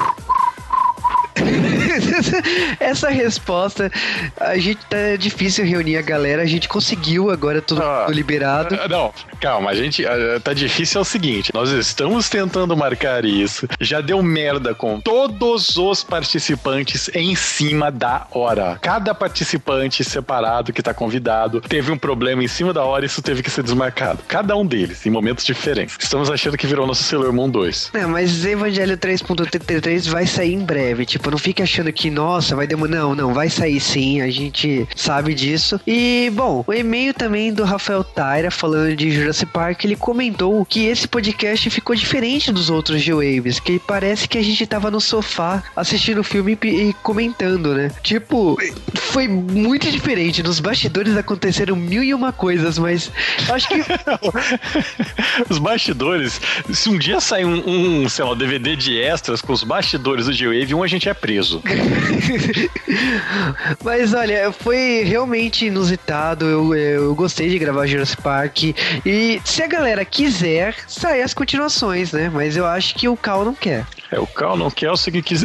Essa 2.80 3.08
resposta, 3.10 3.90
a 4.38 4.56
gente 4.58 4.84
tá 4.86 5.16
difícil 5.18 5.64
reunir 5.64 5.96
a 5.96 6.02
galera, 6.02 6.42
a 6.42 6.46
gente 6.46 6.68
conseguiu 6.68 7.30
agora 7.30 7.60
tudo 7.60 7.82
Ah. 7.82 8.06
liberado. 8.08 8.78
Ah, 8.80 8.88
Não, 8.88 9.12
calma, 9.40 9.70
a 9.70 9.74
gente. 9.74 10.04
ah, 10.06 10.40
Tá 10.42 10.52
difícil 10.52 10.98
é 10.98 11.02
o 11.02 11.04
seguinte: 11.04 11.50
nós 11.54 11.70
estamos 11.70 12.28
tentando 12.28 12.76
marcar 12.76 13.24
isso. 13.24 13.66
Já 13.80 14.00
deu 14.00 14.22
merda 14.22 14.74
com 14.74 15.00
todos 15.00 15.76
os 15.76 16.02
participantes 16.04 17.10
em 17.14 17.34
cima 17.34 17.90
da 17.90 18.26
hora. 18.30 18.78
Cada 18.80 19.14
participante 19.14 20.02
separado 20.04 20.72
que 20.72 20.82
tá 20.82 20.92
convidado 20.94 21.60
teve 21.60 21.90
um 21.92 21.98
problema 21.98 22.42
em 22.42 22.48
cima 22.48 22.72
da 22.72 22.82
hora 22.84 23.06
isso 23.06 23.22
teve 23.22 23.42
que 23.42 23.50
ser 23.50 23.62
desmarcado. 23.62 24.20
Cada 24.28 24.56
um 24.56 24.64
deles, 24.66 25.04
em 25.06 25.10
momentos 25.10 25.44
diferentes. 25.44 25.96
Estamos 26.00 26.30
achando 26.30 26.56
que 26.56 26.66
virou 26.66 26.86
nosso 26.86 27.02
Sailor 27.02 27.32
Moon 27.32 27.48
2. 27.50 27.90
Não, 27.94 28.08
mas 28.08 28.44
Evangelho 28.44 28.96
3.33 28.96 30.08
vai 30.08 30.26
sair 30.26 30.54
em 30.54 30.64
breve. 30.64 31.04
Tipo, 31.06 31.22
não 31.31 31.38
fique 31.38 31.62
achando 31.62 31.93
que, 31.93 32.11
nossa, 32.11 32.57
vai 32.57 32.67
demorar. 32.67 32.83
Não, 32.93 33.14
não, 33.14 33.33
vai 33.33 33.49
sair 33.49 33.81
sim, 33.81 34.21
a 34.21 34.31
gente 34.31 34.87
sabe 34.95 35.35
disso. 35.35 35.81
E, 35.87 36.31
bom, 36.35 36.64
o 36.67 36.73
e-mail 36.73 37.14
também 37.14 37.52
do 37.52 37.64
Rafael 37.64 38.02
Taira, 38.02 38.50
falando 38.50 38.95
de 38.97 39.11
Jurassic 39.11 39.50
Park, 39.52 39.85
ele 39.85 39.97
comentou 39.97 40.64
que 40.64 40.87
esse 40.87 41.07
podcast 41.07 41.71
ficou 41.71 41.95
diferente 41.95 42.52
dos 42.52 42.69
outros 42.69 43.00
G-Waves, 43.00 43.61
que 43.61 43.79
parece 43.79 44.29
que 44.29 44.37
a 44.37 44.43
gente 44.43 44.67
tava 44.67 44.91
no 44.91 45.00
sofá 45.00 45.62
assistindo 45.76 46.21
o 46.21 46.25
filme 46.25 46.59
e, 46.64 46.93
comentando, 47.02 47.75
né? 47.75 47.91
Tipo, 48.02 48.57
foi 48.95 49.29
muito 49.29 49.91
diferente. 49.91 50.43
Nos 50.43 50.61
bastidores 50.61 51.17
aconteceram 51.17 51.76
mil 51.76 52.02
e 52.02 52.12
uma 52.12 52.33
coisas, 52.33 52.79
mas 52.79 53.11
acho 53.50 53.69
que 53.69 53.76
os 55.49 55.59
bastidores, 55.59 56.41
se 56.73 56.88
um 56.88 56.99
dia 56.99 57.21
sair 57.21 57.45
um, 57.45 58.02
um, 58.02 58.09
sei 58.09 58.25
lá, 58.25 58.35
DVD 58.35 58.75
de 58.75 58.99
extras 59.00 59.41
com 59.41 59.52
os 59.52 59.62
bastidores 59.62 60.26
do 60.26 60.33
G-Wave, 60.33 60.75
um 60.75 60.83
a 60.83 60.87
gente 60.87 61.09
é 61.12 61.14
preso. 61.14 61.62
Mas 63.85 64.12
olha, 64.12 64.52
foi 64.52 65.02
realmente 65.04 65.66
inusitado. 65.66 66.45
Eu, 66.45 66.75
eu 66.75 67.14
gostei 67.14 67.49
de 67.49 67.59
gravar 67.59 67.87
Jurassic 67.87 68.23
Park. 68.23 68.62
E 69.07 69.40
se 69.45 69.62
a 69.62 69.66
galera 69.66 70.04
quiser, 70.04 70.75
sai 70.88 71.23
as 71.23 71.33
continuações, 71.33 72.12
né? 72.12 72.31
Mas 72.33 72.57
eu 72.57 72.66
acho 72.66 72.95
que 72.95 73.09
o 73.09 73.16
Cal 73.16 73.45
não 73.45 73.54
quer. 73.54 73.87
É, 74.12 74.21
o 74.21 74.26
Cal 74.26 74.59
não 74.59 74.71
quer 74.71 74.90
o, 74.90 74.95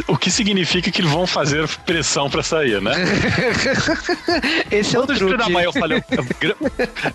o 0.08 0.18
que 0.18 0.30
significa 0.30 0.90
que 0.90 1.00
vão 1.00 1.26
fazer 1.26 1.66
pressão 1.86 2.28
pra 2.28 2.42
sair, 2.42 2.82
né? 2.82 2.92
Esse 4.70 4.94
é 4.94 4.98
o 4.98 5.06
Bando 5.06 5.14
de 5.14 5.20
filho 5.20 5.30
truque. 5.30 5.44
da 5.44 5.48
mãe, 5.48 5.64
eu 5.64 5.72
falo. 5.72 5.94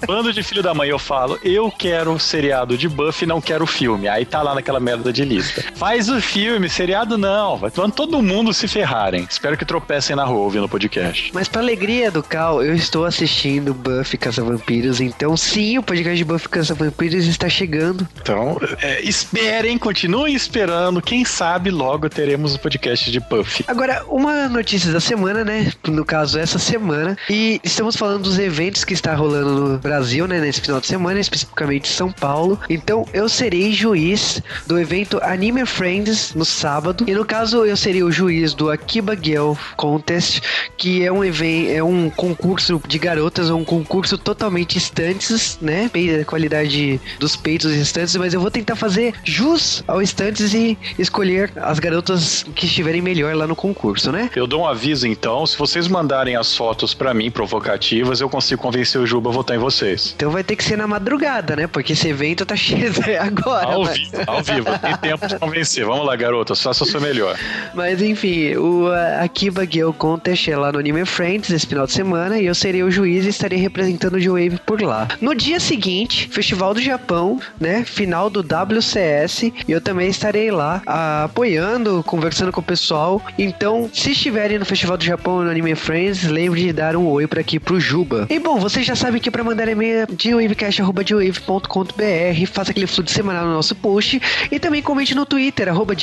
Bando 0.08 0.34
de 0.34 0.42
filho 0.42 0.64
da 0.64 0.74
mãe, 0.74 0.90
eu 0.90 0.98
falo, 0.98 1.40
eu 1.44 1.70
quero 1.70 2.14
o 2.14 2.20
seriado 2.20 2.76
de 2.76 2.90
Buffy, 2.90 3.28
não 3.28 3.40
quero 3.40 3.66
o 3.66 3.68
filme. 3.68 4.08
Aí 4.08 4.26
tá 4.26 4.42
lá 4.42 4.56
naquela 4.56 4.80
merda 4.80 5.14
de 5.14 5.24
lista. 5.24 5.64
Faz 5.76 6.10
o 6.10 6.20
filme, 6.20 6.68
seriado 6.68 7.20
não. 7.20 7.58
Vai 7.58 7.70
quando 7.70 7.94
todo 7.94 8.20
mundo 8.20 8.52
se 8.52 8.68
ferrarem. 8.68 9.28
Espero 9.30 9.56
que 9.56 9.64
tropecem 9.64 10.16
na 10.16 10.24
rua 10.24 10.40
ouvindo 10.40 10.66
o 10.66 10.70
podcast. 10.70 11.30
Mas 11.36 11.48
pra 11.48 11.62
alegria 11.62 12.10
do 12.10 12.24
Cal, 12.24 12.64
eu 12.64 12.74
estou 12.74 13.06
assistindo 13.06 13.76
Buffy 13.76 14.18
Caça-Vampiros. 14.18 15.00
Então, 15.00 15.38
sim, 15.38 15.78
o 15.78 15.84
podcast 15.84 16.18
de 16.18 16.24
Buffy 16.26 16.50
Caça-Vampiros 16.50 17.28
está 17.28 17.48
chegando. 17.48 18.08
Então, 18.20 18.58
é, 18.82 19.02
esperem, 19.02 19.78
continuem 19.78 20.34
esperando. 20.34 21.00
Quem 21.00 21.24
sabe 21.24 21.43
sabe, 21.44 21.72
logo 21.72 22.10
teremos 22.10 22.54
o 22.54 22.56
um 22.56 22.58
podcast 22.58 23.12
de 23.12 23.20
Puff. 23.20 23.66
Agora, 23.68 24.06
uma 24.08 24.48
notícia 24.48 24.94
da 24.94 25.02
semana, 25.02 25.44
né? 25.44 25.74
No 25.86 26.06
caso, 26.06 26.40
essa 26.40 26.58
semana. 26.58 27.18
E 27.30 27.60
estamos 27.62 27.98
falando 27.98 28.24
dos 28.24 28.40
eventos 28.40 28.86
que 28.86 28.94
está 28.94 29.14
rolando 29.14 29.50
no 29.50 29.78
Brasil, 29.78 30.26
né? 30.26 30.40
Nesse 30.40 30.62
final 30.62 30.80
de 30.80 30.88
semana, 30.88 31.20
especificamente 31.20 31.90
São 31.90 32.10
Paulo. 32.14 32.58
Então, 32.70 33.06
eu 33.14 33.28
serei 33.28 33.74
juiz 33.74 34.42
do 34.66 34.80
evento 34.80 35.20
Anime 35.22 35.66
Friends 35.66 36.34
no 36.34 36.46
sábado. 36.46 37.04
E 37.06 37.14
no 37.14 37.26
caso, 37.26 37.66
eu 37.66 37.76
serei 37.76 38.04
o 38.04 38.12
juiz 38.12 38.54
do 38.54 38.72
Akiba 38.72 39.14
Girl 39.14 39.52
Contest, 39.76 40.42
que 40.78 41.04
é 41.04 41.12
um 41.12 41.26
evento, 41.26 41.72
é 41.72 41.84
um 41.84 42.10
concurso 42.10 42.82
de 42.88 42.98
garotas, 42.98 43.50
um 43.50 43.66
concurso 43.66 44.18
totalmente 44.18 44.78
estantes, 44.78 45.58
né? 45.62 45.92
A 46.22 46.24
qualidade 46.24 47.02
dos 47.20 47.36
peitos 47.36 47.74
estantes, 47.74 48.16
mas 48.16 48.34
eu 48.34 48.40
vou 48.40 48.50
tentar 48.50 48.78
fazer 48.78 49.14
jus 49.26 49.84
ao 49.86 50.02
estantes 50.02 50.54
e 50.54 50.78
escolher 50.98 51.33
as 51.56 51.80
garotas 51.80 52.46
que 52.56 52.66
estiverem 52.66 53.02
melhor 53.02 53.36
lá 53.36 53.48
no 53.48 53.56
concurso, 53.56 54.12
né? 54.12 54.30
Eu 54.36 54.48
dou 54.48 54.62
um 54.62 54.68
aviso 54.68 55.08
então, 55.08 55.46
se 55.46 55.58
vocês 55.58 55.88
mandarem 55.88 56.36
as 56.36 56.56
fotos 56.56 56.94
para 56.94 57.14
mim 57.14 57.30
provocativas, 57.30 58.22
eu 58.22 58.30
consigo 58.30 58.62
convencer 58.62 59.00
o 59.00 59.06
Juba 59.06 59.30
a 59.30 59.34
votar 59.34 59.56
em 59.56 59.60
vocês. 59.60 60.14
Então 60.16 60.32
vai 60.32 60.44
ter 60.44 60.56
que 60.56 60.64
ser 60.64 60.78
na 60.78 60.88
madrugada, 60.88 61.56
né? 61.56 61.68
Porque 61.68 61.94
esse 61.94 62.08
evento 62.08 62.46
tá 62.46 62.56
cheio 62.56 62.92
agora. 63.20 63.74
Ao 63.74 63.84
mas... 63.84 63.98
vivo, 63.98 64.24
ao 64.28 64.44
vivo. 64.44 64.80
Tem 64.80 64.98
tempo 64.98 65.28
de 65.28 65.38
convencer. 65.38 65.86
Vamos 65.86 66.06
lá, 66.06 66.16
garotas, 66.16 66.62
faça 66.62 66.84
o 66.84 66.88
seu 66.88 67.02
melhor. 67.02 67.38
Mas 67.74 68.02
enfim, 68.02 68.56
o 68.56 68.88
Akiba 69.22 69.66
Gale 69.66 69.94
Contest 69.94 70.48
é 70.50 70.58
lá 70.58 70.72
no 70.72 70.80
Anime 70.80 71.06
Friends 71.06 71.50
esse 71.50 71.68
final 71.68 71.86
de 71.86 71.94
semana 71.94 72.40
e 72.40 72.46
eu 72.46 72.56
serei 72.56 72.84
o 72.84 72.92
juiz 72.92 73.26
e 73.26 73.30
estarei 73.30 73.60
representando 73.60 74.16
o 74.16 74.20
J-Wave 74.20 74.60
por 74.66 74.82
lá. 74.82 75.08
No 75.22 75.36
dia 75.36 75.60
seguinte, 75.60 76.28
Festival 76.32 76.74
do 76.74 76.82
Japão, 76.82 77.40
né? 77.60 77.84
Final 77.84 78.30
do 78.30 78.40
WCS 78.40 79.44
e 79.68 79.72
eu 79.72 79.82
também 79.82 80.10
estarei 80.10 80.52
lá 80.52 80.82
apoiando, 81.26 82.04
conversando 82.06 82.52
com 82.52 82.62
o 82.62 82.64
pessoal. 82.64 83.22
Então, 83.38 83.90
se 83.94 84.12
estiverem 84.12 84.60
no 84.60 84.66
Festival 84.66 84.98
do 84.98 85.04
Japão 85.04 85.44
no 85.44 85.50
Anime 85.50 85.76
Friends, 85.76 86.24
lembre 86.24 86.62
de 86.62 86.74
dar 86.74 86.96
um 86.96 87.08
oi 87.08 87.28
para 87.28 87.42
aqui 87.42 87.60
pro 87.60 87.80
Juba. 87.80 88.28
E 88.30 88.40
bom, 88.40 88.60
vocês 88.60 88.86
já 88.86 88.96
sabem 88.96 89.22
que 89.22 89.32
para 89.32 89.44
mandar 89.44 89.68
e-mail 89.68 90.08
de 90.08 90.34
wavecast.com.br, 90.34 92.52
faça 92.52 92.72
aquele 92.72 92.88
fluxo 92.88 93.14
semanal 93.14 93.46
no 93.46 93.54
nosso 93.54 93.76
post 93.76 94.22
e 94.52 94.60
também 94.60 94.82
comente 94.82 95.16
no 95.16 95.26
Twitter, 95.26 95.70
arroba 95.70 95.94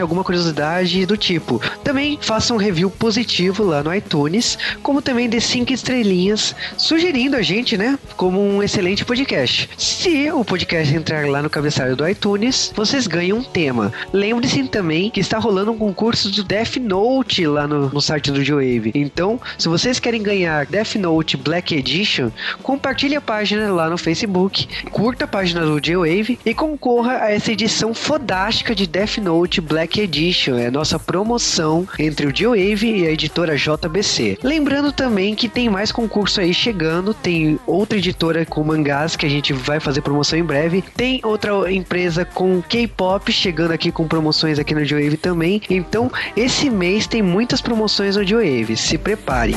alguma 0.00 0.24
curiosidade 0.24 1.06
do 1.06 1.16
tipo. 1.16 1.60
Também 1.82 2.18
faça 2.20 2.54
um 2.54 2.56
review 2.56 2.90
positivo 2.90 3.64
lá 3.64 3.82
no 3.82 3.94
iTunes, 3.94 4.58
como 4.82 5.02
também 5.02 5.28
dê 5.28 5.40
cinco 5.40 5.72
estrelinhas, 5.72 6.54
sugerindo 6.76 7.36
a 7.36 7.42
gente, 7.42 7.76
né, 7.76 7.98
como 8.16 8.40
um 8.40 8.62
excelente 8.62 9.04
podcast. 9.04 9.68
Se 9.76 10.30
o 10.30 10.44
podcast 10.44 10.94
entrar 10.94 11.26
lá 11.26 11.42
no 11.42 11.50
cabeçalho 11.50 11.96
do 11.96 12.08
iTunes, 12.08 12.72
vocês 12.74 13.06
ganham 13.06 13.38
um 13.38 13.42
tema. 13.42 13.92
Lembre-se 14.34 14.64
também 14.64 15.10
que 15.10 15.20
está 15.20 15.38
rolando 15.38 15.70
um 15.70 15.78
concurso 15.78 16.28
do 16.28 16.42
Death 16.42 16.76
Note 16.78 17.46
lá 17.46 17.68
no, 17.68 17.88
no 17.88 18.00
site 18.00 18.32
do 18.32 18.42
Joe 18.42 18.90
Então, 18.92 19.40
se 19.56 19.68
vocês 19.68 20.00
querem 20.00 20.20
ganhar 20.20 20.66
Death 20.66 20.96
Note 20.96 21.36
Black 21.36 21.72
Edition, 21.72 22.32
compartilhe 22.60 23.14
a 23.14 23.20
página 23.20 23.72
lá 23.72 23.88
no 23.88 23.96
Facebook, 23.96 24.66
curta 24.90 25.24
a 25.24 25.28
página 25.28 25.64
do 25.64 25.80
J-Wave 25.80 26.40
e 26.44 26.52
concorra 26.52 27.18
a 27.18 27.30
essa 27.30 27.52
edição 27.52 27.94
fodástica 27.94 28.74
de 28.74 28.88
Death 28.88 29.18
Note 29.18 29.60
Black 29.60 30.00
Edition. 30.00 30.56
É 30.56 30.66
a 30.66 30.70
nossa 30.70 30.98
promoção 30.98 31.86
entre 31.96 32.26
o 32.26 32.32
J-Wave 32.32 33.02
e 33.02 33.06
a 33.06 33.12
editora 33.12 33.56
JBC. 33.56 34.38
Lembrando 34.42 34.90
também 34.90 35.36
que 35.36 35.48
tem 35.48 35.70
mais 35.70 35.92
concurso 35.92 36.40
aí 36.40 36.52
chegando, 36.52 37.14
tem 37.14 37.56
outra 37.68 37.98
editora 37.98 38.44
com 38.44 38.64
mangás 38.64 39.14
que 39.14 39.26
a 39.26 39.30
gente 39.30 39.52
vai 39.52 39.78
fazer 39.78 40.00
promoção 40.00 40.36
em 40.36 40.44
breve, 40.44 40.82
tem 40.96 41.20
outra 41.22 41.72
empresa 41.72 42.24
com 42.24 42.60
K-pop 42.60 43.30
chegando 43.32 43.70
aqui 43.70 43.92
com 43.92 44.08
promoções 44.24 44.58
aqui 44.58 44.74
no 44.74 44.82
J-Wave 44.82 45.18
também. 45.18 45.60
Então, 45.68 46.10
esse 46.34 46.70
mês 46.70 47.06
tem 47.06 47.20
muitas 47.20 47.60
promoções 47.60 48.16
no 48.16 48.24
J-Wave. 48.24 48.74
Se 48.74 48.96
prepare. 48.96 49.54